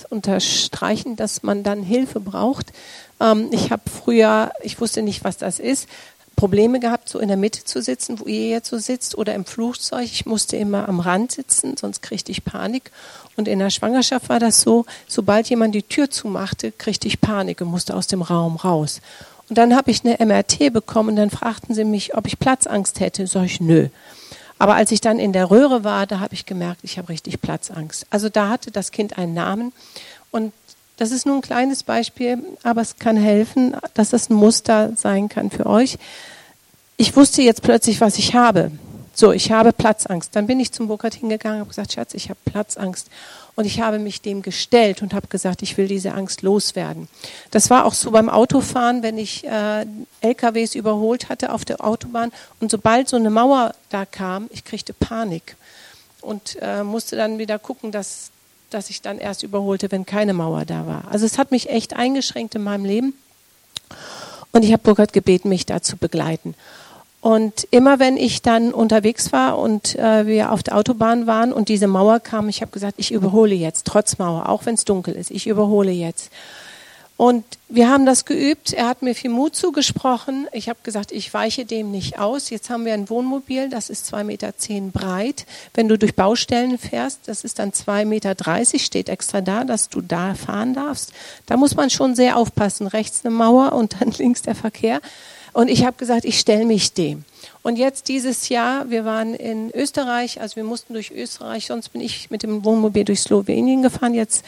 Unterstreichen, 0.05 1.17
dass 1.17 1.43
man 1.43 1.63
dann 1.63 1.83
Hilfe 1.83 2.21
braucht. 2.21 2.73
Ähm, 3.21 3.49
ich 3.53 3.71
habe 3.71 3.83
früher, 3.91 4.53
ich 4.63 4.81
wusste 4.81 5.03
nicht, 5.03 5.25
was 5.25 5.37
das 5.37 5.59
ist, 5.59 5.89
Probleme 6.41 6.81
gehabt, 6.81 7.09
so 7.09 7.19
in 7.19 7.29
der 7.29 7.37
Mitte 7.37 7.65
zu 7.65 7.83
sitzen, 7.83 8.19
wo 8.19 8.25
ihr 8.25 8.49
jetzt 8.49 8.71
so 8.71 8.79
sitzt, 8.79 9.19
oder 9.19 9.35
im 9.35 9.45
Flugzeug. 9.45 10.05
Ich 10.05 10.25
musste 10.25 10.57
immer 10.57 10.89
am 10.89 10.99
Rand 10.99 11.33
sitzen, 11.33 11.77
sonst 11.77 12.01
kriegte 12.01 12.33
ich 12.33 12.45
Panik. 12.45 12.91
Und 13.37 13.47
in 13.47 13.59
der 13.59 13.69
Schwangerschaft 13.69 14.31
war 14.31 14.41
das 14.41 14.63
so, 14.63 14.87
sobald 15.07 15.51
jemand 15.51 15.75
die 15.75 15.83
Tür 15.83 16.11
zumachte, 16.11 16.73
kriegte 16.73 17.09
ich 17.09 17.21
Panik 17.21 17.61
und 17.61 17.69
musste 17.69 17.95
aus 17.95 18.07
dem 18.07 18.23
Raum 18.23 18.57
raus. 18.57 19.03
Und 19.51 19.59
dann 19.59 19.77
habe 19.77 19.91
ich 19.91 20.03
eine 20.03 20.25
MRT 20.25 20.73
bekommen 20.73 21.11
und 21.11 21.17
dann 21.17 21.29
fragten 21.29 21.75
sie 21.75 21.85
mich, 21.85 22.17
ob 22.17 22.27
ich 22.27 22.39
Platzangst 22.39 23.01
hätte. 23.01 23.27
Sag 23.27 23.45
ich, 23.45 23.61
nö. 23.61 23.89
Aber 24.61 24.75
als 24.75 24.93
ich 24.93 25.01
dann 25.01 25.19
in 25.19 25.33
der 25.33 25.51
Röhre 25.51 25.85
war, 25.85 26.07
da 26.07 26.21
habe 26.21 26.35
ich 26.35 26.45
gemerkt, 26.45 26.81
ich 26.83 26.99
habe 26.99 27.09
richtig 27.09 27.41
Platzangst. 27.41 28.07
Also 28.11 28.29
da 28.29 28.51
hatte 28.51 28.71
das 28.71 28.93
Kind 28.93 29.17
einen 29.17 29.33
Namen. 29.33 29.73
Und 30.31 30.53
das 30.99 31.13
ist 31.13 31.25
nur 31.25 31.37
ein 31.37 31.41
kleines 31.41 31.83
Beispiel, 31.83 32.39
aber 32.63 32.83
es 32.83 32.99
kann 32.99 33.17
helfen, 33.17 33.75
dass 33.95 34.11
das 34.11 34.29
ein 34.29 34.35
Muster 34.35 34.93
sein 34.97 35.31
kann 35.31 35.51
für 35.51 35.65
euch. 35.65 35.97
Ich 36.99 37.17
wusste 37.17 37.41
jetzt 37.41 37.63
plötzlich, 37.63 38.03
was 38.03 38.19
ich 38.19 38.35
habe. 38.35 38.71
So, 39.15 39.33
ich 39.33 39.51
habe 39.51 39.73
Platzangst. 39.73 40.37
Dann 40.37 40.47
bin 40.47 40.61
ich 40.61 40.73
zum 40.73 40.89
Burkhard 40.89 41.15
hingegangen 41.15 41.57
und 41.57 41.61
habe 41.61 41.71
gesagt, 41.71 41.95
Schatz, 41.95 42.13
ich 42.13 42.29
habe 42.29 42.39
Platzangst. 42.45 43.09
Und 43.61 43.67
ich 43.67 43.83
habe 43.83 43.99
mich 43.99 44.23
dem 44.23 44.41
gestellt 44.41 45.03
und 45.03 45.13
habe 45.13 45.27
gesagt, 45.27 45.61
ich 45.61 45.77
will 45.77 45.87
diese 45.87 46.15
Angst 46.15 46.41
loswerden. 46.41 47.09
Das 47.51 47.69
war 47.69 47.85
auch 47.85 47.93
so 47.93 48.11
beim 48.11 48.31
Autofahren, 48.31 49.03
wenn 49.03 49.19
ich 49.19 49.47
äh, 49.47 49.85
LKWs 50.23 50.75
überholt 50.75 51.29
hatte 51.29 51.53
auf 51.53 51.67
der 51.67 51.85
Autobahn. 51.85 52.33
Und 52.61 52.71
sobald 52.71 53.11
so 53.11 53.17
eine 53.17 53.29
Mauer 53.29 53.75
da 53.91 54.07
kam, 54.07 54.49
ich 54.51 54.65
kriegte 54.65 54.95
Panik 54.95 55.57
und 56.23 56.57
äh, 56.63 56.83
musste 56.83 57.17
dann 57.17 57.37
wieder 57.37 57.59
gucken, 57.59 57.93
dass, 57.93 58.31
dass 58.71 58.89
ich 58.89 59.03
dann 59.03 59.19
erst 59.19 59.43
überholte, 59.43 59.93
wenn 59.93 60.07
keine 60.07 60.33
Mauer 60.33 60.65
da 60.65 60.87
war. 60.87 61.05
Also 61.11 61.27
es 61.27 61.37
hat 61.37 61.51
mich 61.51 61.69
echt 61.69 61.95
eingeschränkt 61.95 62.55
in 62.55 62.63
meinem 62.63 62.87
Leben. 62.87 63.13
Und 64.53 64.65
ich 64.65 64.73
habe 64.73 64.83
Burkhard 64.83 65.13
gebeten, 65.13 65.51
mich 65.51 65.67
da 65.67 65.83
zu 65.83 65.99
begleiten. 65.99 66.55
Und 67.21 67.69
immer 67.71 67.99
wenn 67.99 68.17
ich 68.17 68.41
dann 68.41 68.73
unterwegs 68.73 69.31
war 69.31 69.59
und 69.59 69.95
äh, 69.97 70.27
wir 70.27 70.53
auf 70.53 70.63
der 70.63 70.77
Autobahn 70.77 71.27
waren 71.27 71.53
und 71.53 71.69
diese 71.69 71.87
Mauer 71.87 72.21
kam, 72.21 72.49
ich 72.49 72.63
habe 72.63 72.73
gesagt, 72.73 72.95
ich 72.97 73.13
überhole 73.13 73.55
jetzt, 73.55 73.87
trotz 73.87 74.17
Mauer, 74.19 74.49
auch 74.49 74.65
wenn 74.65 74.75
es 74.75 74.87
dunkel 74.87 75.15
ist, 75.15 75.31
ich 75.31 75.47
überhole 75.47 75.91
jetzt. 75.91 76.31
Und 77.21 77.45
wir 77.69 77.91
haben 77.91 78.07
das 78.07 78.25
geübt. 78.25 78.73
Er 78.73 78.89
hat 78.89 79.03
mir 79.03 79.15
viel 79.15 79.29
Mut 79.29 79.55
zugesprochen. 79.55 80.49
Ich 80.53 80.71
habe 80.71 80.79
gesagt, 80.83 81.13
ich 81.13 81.35
weiche 81.35 81.67
dem 81.67 81.91
nicht 81.91 82.19
aus. 82.19 82.49
Jetzt 82.49 82.71
haben 82.71 82.87
wir 82.87 82.95
ein 82.95 83.11
Wohnmobil, 83.11 83.69
das 83.69 83.91
ist 83.91 84.07
zwei 84.07 84.25
Meter 84.25 84.57
zehn 84.57 84.91
breit. 84.91 85.45
Wenn 85.75 85.87
du 85.87 85.99
durch 85.99 86.17
Baustellen 86.17 86.79
fährst, 86.79 87.29
das 87.29 87.45
ist 87.45 87.59
dann 87.59 87.75
zwei 87.75 88.07
Meter, 88.07 88.35
dreißig, 88.35 88.87
steht 88.87 89.11
extra 89.11 89.43
da, 89.43 89.65
dass 89.65 89.91
du 89.91 90.01
da 90.01 90.33
fahren 90.33 90.73
darfst. 90.73 91.13
Da 91.45 91.59
muss 91.59 91.77
man 91.77 91.91
schon 91.91 92.15
sehr 92.15 92.39
aufpassen. 92.39 92.87
Rechts 92.87 93.21
eine 93.23 93.35
Mauer 93.35 93.73
und 93.73 94.01
dann 94.01 94.11
links 94.17 94.41
der 94.41 94.55
Verkehr. 94.55 95.03
Und 95.53 95.69
ich 95.69 95.85
habe 95.85 95.97
gesagt, 95.97 96.25
ich 96.25 96.39
stelle 96.39 96.65
mich 96.65 96.93
dem. 96.93 97.25
Und 97.63 97.77
jetzt 97.77 98.09
dieses 98.09 98.49
Jahr, 98.49 98.89
wir 98.91 99.05
waren 99.05 99.35
in 99.35 99.71
Österreich, 99.75 100.41
also 100.41 100.57
wir 100.57 100.65
mussten 100.65 100.95
durch 100.95 101.11
Österreich, 101.11 101.67
sonst 101.67 101.91
bin 101.91 102.01
ich 102.01 102.31
mit 102.31 102.43
dem 102.43 102.65
Wohnmobil 102.65 103.05
durch 103.05 103.21
Slowenien 103.21 103.83
gefahren. 103.83 104.15
Jetzt 104.15 104.45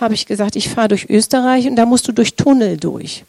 habe 0.00 0.14
ich 0.14 0.26
gesagt, 0.26 0.56
ich 0.56 0.68
fahre 0.68 0.88
durch 0.88 1.08
Österreich 1.08 1.66
und 1.66 1.76
da 1.76 1.86
musst 1.86 2.08
du 2.08 2.12
durch 2.12 2.34
Tunnel 2.34 2.76
durch. 2.76 3.24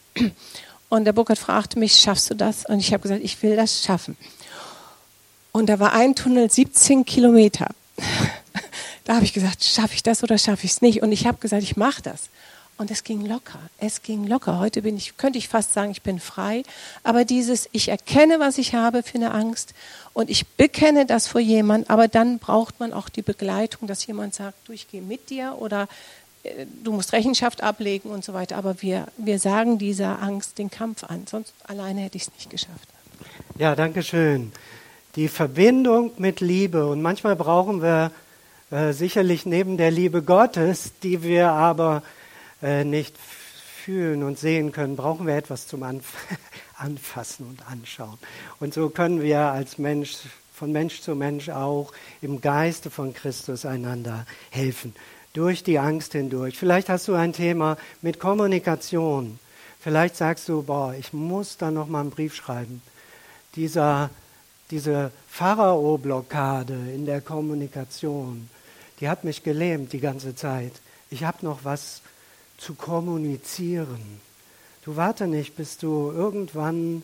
Und 0.90 1.06
der 1.06 1.14
Burkhard 1.14 1.40
fragte 1.40 1.80
mich, 1.80 1.96
schaffst 1.96 2.30
du 2.30 2.36
das? 2.36 2.66
Und 2.66 2.80
ich 2.80 2.92
habe 2.94 3.04
gesagt, 3.04 3.24
ich 3.24 3.42
will 3.44 3.56
das 3.56 3.84
schaffen. 3.84 4.18
Und 5.52 5.68
da 5.68 5.80
war 5.80 5.94
ein 5.94 6.16
Tunnel 6.16 6.50
17 6.50 7.06
Kilometer. 7.06 7.68
Da 9.08 9.14
habe 9.14 9.26
ich 9.26 9.34
gesagt, 9.34 9.64
schaffe 9.64 9.94
ich 9.94 10.02
das 10.02 10.24
oder 10.24 10.40
schaffe 10.40 10.66
ich 10.66 10.72
es 10.72 10.82
nicht? 10.82 11.04
Und 11.04 11.12
ich 11.12 11.28
habe 11.28 11.38
gesagt, 11.38 11.62
ich 11.62 11.78
mache 11.78 12.02
das. 12.02 12.30
Und 12.78 12.92
es 12.92 13.06
ging 13.06 13.26
locker. 13.26 13.60
Es 13.78 14.04
ging 14.04 14.28
locker. 14.28 14.60
Heute 14.60 14.82
bin 14.82 14.98
ich, 14.98 15.16
könnte 15.16 15.38
ich 15.38 15.48
fast 15.48 15.74
sagen, 15.74 15.92
ich 15.92 16.02
bin 16.02 16.20
frei. 16.20 16.64
Aber 17.04 17.24
dieses, 17.24 17.70
ich 17.72 17.88
erkenne, 17.88 18.40
was 18.40 18.58
ich 18.58 18.76
habe 18.76 19.02
für 19.02 19.16
eine 19.16 19.32
Angst 19.32 19.74
und 20.14 20.30
ich 20.30 20.46
bekenne 20.46 21.06
das 21.06 21.28
vor 21.28 21.40
jemand, 21.40 21.90
aber 21.90 22.08
dann 22.08 22.40
braucht 22.40 22.80
man 22.80 22.92
auch 22.92 23.08
die 23.08 23.22
Begleitung, 23.22 23.88
dass 23.88 24.06
jemand 24.06 24.36
sagt, 24.36 24.58
du, 24.68 24.74
ich 24.74 24.90
gehe 24.90 25.02
mit 25.02 25.30
dir 25.30 25.56
oder 25.60 25.88
äh, 26.44 26.66
du 26.84 26.92
musst 26.92 27.14
Rechenschaft 27.14 27.64
ablegen 27.64 28.10
und 28.10 28.26
so 28.26 28.34
weiter. 28.34 28.58
Aber 28.58 28.82
wir, 28.82 29.08
wir 29.18 29.40
sagen 29.40 29.78
dieser 29.78 30.22
Angst 30.22 30.58
den 30.58 30.70
Kampf 30.70 31.06
an. 31.06 31.28
Sonst 31.28 31.54
alleine 31.66 32.02
hätte 32.02 32.18
ich 32.18 32.24
es 32.24 32.32
nicht 32.34 32.50
geschafft. 32.50 32.90
Ja, 33.58 33.76
danke 33.76 34.04
schön. 34.04 34.52
Die 35.16 35.30
Verbindung 35.30 36.12
mit 36.18 36.42
Liebe. 36.42 36.88
Und 36.88 37.02
manchmal 37.02 37.38
brauchen 37.38 37.82
wir 37.82 38.12
äh, 38.70 38.92
sicherlich 38.92 39.46
neben 39.46 39.78
der 39.78 39.92
Liebe 39.92 40.22
Gottes, 40.22 40.92
die 41.04 41.24
wir 41.24 41.52
aber 41.52 42.04
äh, 42.62 42.84
nicht 42.84 43.16
fühlen 43.18 44.24
und 44.24 44.40
sehen 44.40 44.72
können, 44.72 44.96
brauchen 44.96 45.28
wir 45.28 45.36
etwas 45.36 45.68
zum 45.68 45.84
Anf 45.84 46.14
Anfassen 46.78 47.46
und 47.48 47.70
Anschauen. 47.70 48.18
Und 48.60 48.74
so 48.74 48.90
können 48.90 49.22
wir 49.22 49.40
als 49.40 49.78
Mensch, 49.78 50.18
von 50.54 50.72
Mensch 50.72 51.02
zu 51.02 51.16
Mensch 51.16 51.50
auch 51.50 51.94
im 52.22 52.42
Geiste 52.42 52.90
von 52.90 53.14
Christus 53.14 53.66
einander 53.66 54.26
helfen. 54.50 54.94
Durch 55.34 55.64
die 55.64 55.80
Angst 55.80 56.14
hindurch. 56.14 56.58
Vielleicht 56.58 56.90
hast 56.90 57.08
du 57.08 57.14
ein 57.14 57.34
Thema 57.34 57.78
mit 58.02 58.20
Kommunikation. 58.20 59.40
Vielleicht 59.80 60.16
sagst 60.16 60.50
du, 60.50 60.64
boah, 60.64 60.94
ich 60.94 61.14
muss 61.14 61.58
da 61.58 61.72
noch 61.72 61.88
mal 61.88 62.02
einen 62.02 62.10
Brief 62.10 62.34
schreiben. 62.34 62.82
Dieser, 63.56 64.10
diese 64.72 65.12
Pharao-Blockade 65.30 66.74
in 66.74 67.06
der 67.06 67.22
Kommunikation, 67.22 68.50
die 69.00 69.10
hat 69.10 69.24
mich 69.24 69.44
gelähmt 69.44 69.94
die 69.94 70.00
ganze 70.00 70.36
Zeit. 70.36 70.72
Ich 71.10 71.24
habe 71.24 71.46
noch 71.46 71.60
was 71.64 72.02
zu 72.58 72.74
kommunizieren. 72.76 74.22
Du 74.84 74.96
warte 74.96 75.28
nicht, 75.28 75.56
bis 75.56 75.78
du 75.78 76.12
irgendwann 76.12 77.04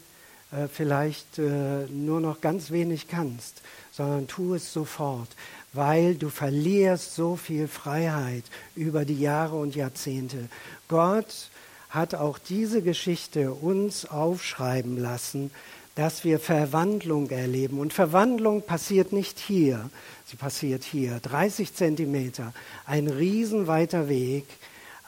äh, 0.52 0.68
vielleicht 0.68 1.40
äh, 1.40 1.86
nur 1.88 2.20
noch 2.20 2.42
ganz 2.42 2.72
wenig 2.72 3.08
kannst, 3.08 3.62
sondern 3.92 4.28
tu 4.28 4.54
es 4.54 4.72
sofort, 4.72 5.30
weil 5.74 6.16
du 6.16 6.30
verlierst 6.30 7.16
so 7.16 7.36
viel 7.36 7.68
Freiheit 7.68 8.44
über 8.76 9.06
die 9.06 9.20
Jahre 9.20 9.56
und 9.56 9.76
Jahrzehnte. 9.76 10.50
Gott 10.88 11.50
hat 11.90 12.16
auch 12.16 12.38
diese 12.38 12.82
Geschichte 12.82 13.52
uns 13.54 14.06
aufschreiben 14.06 14.98
lassen, 14.98 15.52
dass 15.96 16.24
wir 16.24 16.40
Verwandlung 16.40 17.30
erleben. 17.30 17.80
Und 17.80 17.94
Verwandlung 17.94 18.62
passiert 18.62 19.12
nicht 19.12 19.40
hier, 19.40 19.90
sie 20.26 20.38
passiert 20.38 20.84
hier, 20.84 21.20
30 21.20 21.74
Zentimeter, 21.74 22.54
ein 22.86 23.08
riesenweiter 23.08 24.08
Weg, 24.08 24.46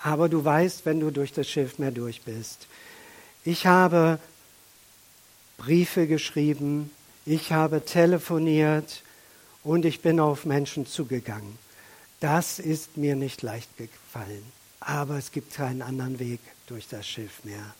aber 0.03 0.27
du 0.27 0.43
weißt, 0.43 0.85
wenn 0.85 0.99
du 0.99 1.11
durch 1.11 1.31
das 1.31 1.49
Schilfmeer 1.49 1.91
durch 1.91 2.21
bist. 2.23 2.67
Ich 3.45 3.65
habe 3.65 4.19
Briefe 5.57 6.07
geschrieben, 6.07 6.91
ich 7.25 7.53
habe 7.53 7.85
telefoniert 7.85 9.01
und 9.63 9.85
ich 9.85 10.01
bin 10.01 10.19
auf 10.19 10.45
Menschen 10.45 10.85
zugegangen. 10.85 11.57
Das 12.19 12.59
ist 12.59 12.97
mir 12.97 13.15
nicht 13.15 13.41
leicht 13.43 13.69
gefallen, 13.77 14.43
aber 14.81 15.17
es 15.17 15.31
gibt 15.31 15.53
keinen 15.53 15.81
anderen 15.81 16.19
Weg 16.19 16.41
durch 16.67 16.87
das 16.89 17.07
Schilfmeer. 17.07 17.73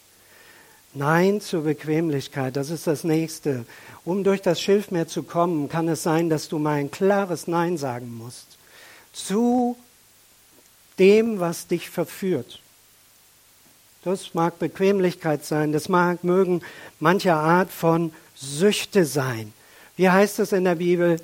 Nein 0.93 1.41
zur 1.41 1.63
Bequemlichkeit, 1.63 2.55
das 2.55 2.69
ist 2.69 2.87
das 2.87 3.03
Nächste. 3.03 3.65
Um 4.05 4.23
durch 4.23 4.41
das 4.41 4.61
Schilfmeer 4.61 5.07
zu 5.07 5.23
kommen, 5.23 5.67
kann 5.67 5.89
es 5.89 6.03
sein, 6.03 6.29
dass 6.29 6.47
du 6.47 6.57
mal 6.57 6.75
ein 6.75 6.91
klares 6.91 7.47
Nein 7.47 7.77
sagen 7.77 8.15
musst. 8.15 8.57
Zu 9.11 9.75
dem, 10.99 11.39
was 11.39 11.67
dich 11.67 11.89
verführt. 11.89 12.59
Das 14.03 14.33
mag 14.33 14.59
Bequemlichkeit 14.59 15.45
sein, 15.45 15.71
das 15.71 15.87
mag 15.87 16.23
mögen 16.23 16.61
mancher 16.99 17.35
Art 17.35 17.71
von 17.71 18.11
Süchte 18.35 19.05
sein. 19.05 19.53
Wie 19.95 20.09
heißt 20.09 20.39
es 20.39 20.51
in 20.51 20.65
der 20.65 20.75
Bibel? 20.75 21.21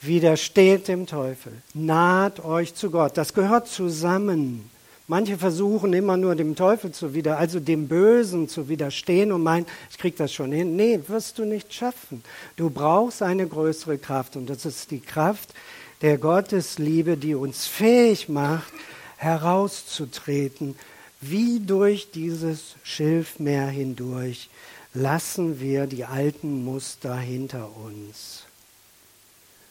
Widersteht 0.00 0.88
dem 0.88 1.06
Teufel, 1.06 1.52
naht 1.74 2.44
euch 2.44 2.74
zu 2.74 2.90
Gott. 2.90 3.16
Das 3.16 3.34
gehört 3.34 3.66
zusammen. 3.66 4.70
Manche 5.10 5.38
versuchen 5.38 5.94
immer 5.94 6.18
nur 6.18 6.34
dem 6.34 6.54
Teufel 6.54 6.92
zu 6.92 7.14
wieder, 7.14 7.38
also 7.38 7.60
dem 7.60 7.88
Bösen 7.88 8.46
zu 8.46 8.68
widerstehen 8.68 9.32
und 9.32 9.42
meinen, 9.42 9.64
ich 9.90 9.96
krieg 9.96 10.16
das 10.18 10.32
schon 10.32 10.52
hin. 10.52 10.76
Nee, 10.76 11.00
wirst 11.08 11.38
du 11.38 11.46
nicht 11.46 11.72
schaffen. 11.72 12.22
Du 12.56 12.68
brauchst 12.68 13.22
eine 13.22 13.46
größere 13.48 13.96
Kraft 13.96 14.36
und 14.36 14.50
das 14.50 14.66
ist 14.66 14.90
die 14.90 15.00
Kraft, 15.00 15.54
der 16.00 16.18
Gottesliebe, 16.18 17.16
die 17.16 17.34
uns 17.34 17.66
fähig 17.66 18.28
macht, 18.28 18.72
herauszutreten, 19.16 20.76
wie 21.20 21.60
durch 21.60 22.10
dieses 22.12 22.76
Schilfmeer 22.84 23.66
hindurch 23.66 24.48
lassen 24.94 25.60
wir 25.60 25.86
die 25.86 26.04
alten 26.04 26.64
Muster 26.64 27.16
hinter 27.16 27.76
uns. 27.76 28.44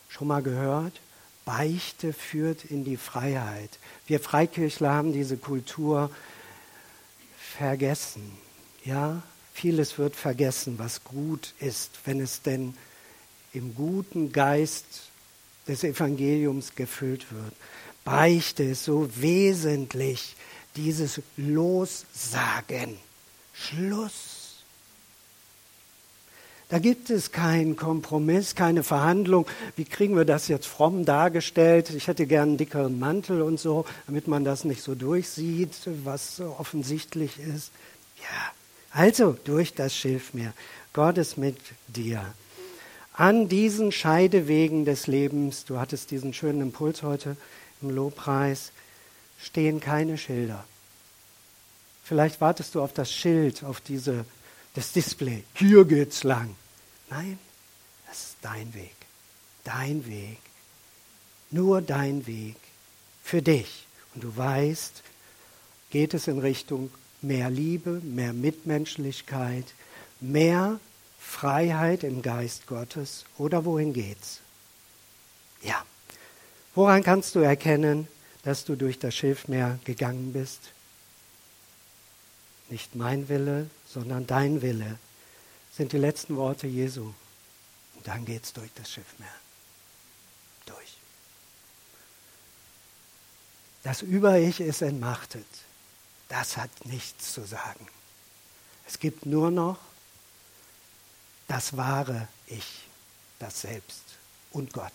Schon 0.10 0.28
mal 0.28 0.44
gehört? 0.44 0.94
Beichte 1.46 2.12
führt 2.12 2.66
in 2.66 2.84
die 2.84 2.98
Freiheit. 2.98 3.80
Wir 4.06 4.20
Freikirchler 4.20 4.92
haben 4.92 5.14
diese 5.14 5.38
Kultur 5.38 6.12
vergessen. 7.38 8.38
Ja, 8.84 9.22
vieles 9.54 9.98
wird 9.98 10.16
vergessen, 10.16 10.78
was 10.78 11.04
gut 11.04 11.54
ist, 11.60 11.92
wenn 12.06 12.20
es 12.20 12.42
denn 12.42 12.74
im 13.54 13.76
guten 13.76 14.34
Geist 14.34 15.10
des 15.68 15.84
Evangeliums 15.84 16.76
gefüllt 16.76 17.32
wird. 17.32 17.54
Beichte 18.04 18.64
ist 18.64 18.86
so 18.86 19.10
wesentlich, 19.16 20.36
dieses 20.76 21.22
Lossagen. 21.36 22.98
Schluss. 23.54 24.38
Da 26.70 26.80
gibt 26.80 27.10
es 27.10 27.32
keinen 27.32 27.78
Kompromiss, 27.78 28.54
keine 28.54 28.84
Verhandlung. 28.84 29.48
Wie 29.78 29.86
kriegen 29.86 30.18
wir 30.18 30.26
das 30.26 30.50
jetzt 30.50 30.68
fromm 30.68 31.06
dargestellt? 31.06 31.90
Ich 31.92 32.08
hätte 32.08 32.28
gern 32.28 32.50
einen 32.50 32.58
dickeren 32.58 33.00
Mantel 33.00 33.42
und 33.42 33.60
so, 33.60 33.86
damit 34.06 34.28
man 34.28 34.44
das 34.44 34.66
nicht 34.66 34.84
so 34.84 34.94
durchsieht, 34.94 35.74
was 36.04 36.42
offensichtlich 36.42 37.40
ist. 37.40 37.72
Ja, 38.22 38.52
Also 38.92 39.38
durch 39.44 39.74
das 39.74 39.96
Schilfmeer. 39.96 40.54
Gott 40.92 41.18
ist 41.18 41.38
mit 41.38 41.58
dir. 41.88 42.26
An 43.18 43.50
diesen 43.50 43.92
Scheidewegen 43.92 44.86
des 44.86 45.08
Lebens, 45.08 45.66
du 45.66 45.80
hattest 45.80 46.12
diesen 46.12 46.36
schönen 46.36 46.62
Impuls 46.62 47.02
heute 47.02 47.36
im 47.82 47.90
Lobpreis, 47.90 48.72
stehen 49.40 49.80
keine 49.80 50.20
Schilder. 50.20 50.64
Vielleicht 52.04 52.40
wartest 52.42 52.76
du 52.76 52.82
auf 52.82 52.94
das 52.94 53.12
Schild, 53.12 53.64
auf 53.64 53.82
diese, 53.82 54.24
das 54.76 54.92
Display. 54.92 55.44
Hier 55.56 55.84
geht's 55.86 56.24
lang. 56.24 56.56
Nein, 57.10 57.40
das 58.08 58.20
ist 58.20 58.38
dein 58.44 58.72
Weg. 58.76 58.96
Dein 59.64 60.06
Weg. 60.06 60.38
Nur 61.50 61.82
dein 61.82 62.28
Weg. 62.28 62.58
Für 63.24 63.42
dich. 63.42 63.88
Und 64.14 64.26
du 64.26 64.38
weißt, 64.38 65.02
geht 65.90 66.14
es 66.14 66.28
in 66.28 66.38
Richtung 66.38 66.92
mehr 67.24 67.50
Liebe, 67.50 68.00
mehr 68.04 68.34
Mitmenschlichkeit, 68.34 69.66
mehr 70.20 70.80
Freiheit 71.28 72.04
im 72.04 72.22
Geist 72.24 72.66
Gottes 72.66 73.26
oder 73.38 73.66
wohin 73.66 73.94
geht's? 73.94 74.40
Ja. 75.62 75.86
Woran 76.74 77.04
kannst 77.04 77.36
du 77.36 77.40
erkennen, 77.40 78.08
dass 78.44 78.66
du 78.66 78.76
durch 78.76 78.98
das 78.98 79.14
Schilfmeer 79.14 79.78
gegangen 79.84 80.34
bist? 80.34 80.72
Nicht 82.70 82.96
mein 82.96 83.30
Wille, 83.30 83.70
sondern 83.86 84.26
dein 84.26 84.62
Wille 84.62 84.98
sind 85.74 85.92
die 85.92 85.98
letzten 85.98 86.38
Worte 86.38 86.66
Jesu. 86.66 87.14
Und 87.96 88.08
dann 88.08 88.26
geht's 88.26 88.54
durch 88.54 88.72
das 88.74 88.90
Schiffmeer. 88.90 89.28
Durch. 90.66 90.98
Das 93.84 94.02
Über-Ich 94.02 94.60
ist 94.62 94.82
entmachtet. 94.82 95.46
Das 96.30 96.58
hat 96.58 96.72
nichts 96.86 97.34
zu 97.34 97.46
sagen. 97.46 97.88
Es 98.88 99.00
gibt 99.00 99.26
nur 99.26 99.52
noch 99.52 99.78
das 101.48 101.76
wahre 101.78 102.28
Ich, 102.48 102.88
das 103.40 103.62
Selbst 103.62 104.04
und 104.52 104.74
Gott. 104.74 104.92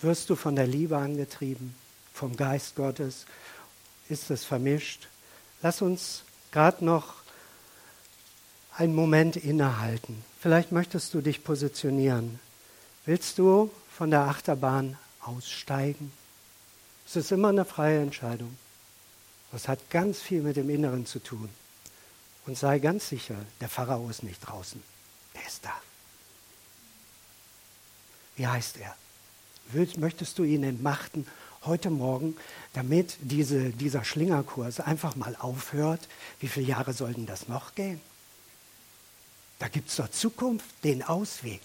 Wirst 0.00 0.30
du 0.30 0.36
von 0.36 0.54
der 0.54 0.66
Liebe 0.66 0.96
angetrieben, 0.96 1.74
vom 2.12 2.36
Geist 2.36 2.76
Gottes? 2.76 3.26
Ist 4.08 4.30
es 4.30 4.44
vermischt? 4.44 5.08
Lass 5.60 5.82
uns 5.82 6.22
gerade 6.52 6.84
noch 6.84 7.14
einen 8.76 8.94
Moment 8.94 9.36
innehalten. 9.36 10.24
Vielleicht 10.40 10.70
möchtest 10.70 11.12
du 11.14 11.20
dich 11.20 11.42
positionieren. 11.42 12.38
Willst 13.06 13.38
du 13.38 13.72
von 13.90 14.10
der 14.10 14.22
Achterbahn 14.22 14.96
aussteigen? 15.20 16.12
Es 17.04 17.16
ist 17.16 17.32
immer 17.32 17.48
eine 17.48 17.64
freie 17.64 18.00
Entscheidung. 18.00 18.56
Das 19.50 19.66
hat 19.66 19.90
ganz 19.90 20.20
viel 20.20 20.42
mit 20.42 20.56
dem 20.56 20.70
Inneren 20.70 21.06
zu 21.06 21.18
tun. 21.18 21.48
Und 22.48 22.56
sei 22.56 22.78
ganz 22.78 23.10
sicher, 23.10 23.34
der 23.60 23.68
Pharao 23.68 24.08
ist 24.08 24.22
nicht 24.22 24.40
draußen. 24.40 24.82
Er 25.34 25.46
ist 25.46 25.66
da. 25.66 25.82
Wie 28.36 28.46
heißt 28.46 28.78
er? 28.78 28.96
Möchtest 29.98 30.38
du 30.38 30.44
ihn 30.44 30.64
entmachten 30.64 31.26
heute 31.66 31.90
Morgen, 31.90 32.38
damit 32.72 33.18
diese, 33.20 33.68
dieser 33.68 34.02
Schlingerkurs 34.02 34.80
einfach 34.80 35.14
mal 35.14 35.36
aufhört? 35.36 36.08
Wie 36.40 36.48
viele 36.48 36.64
Jahre 36.64 36.94
sollten 36.94 37.26
das 37.26 37.48
noch 37.48 37.74
gehen? 37.74 38.00
Da 39.58 39.68
gibt 39.68 39.90
es 39.90 39.96
doch 39.96 40.08
Zukunft, 40.08 40.64
den 40.84 41.02
Ausweg. 41.02 41.60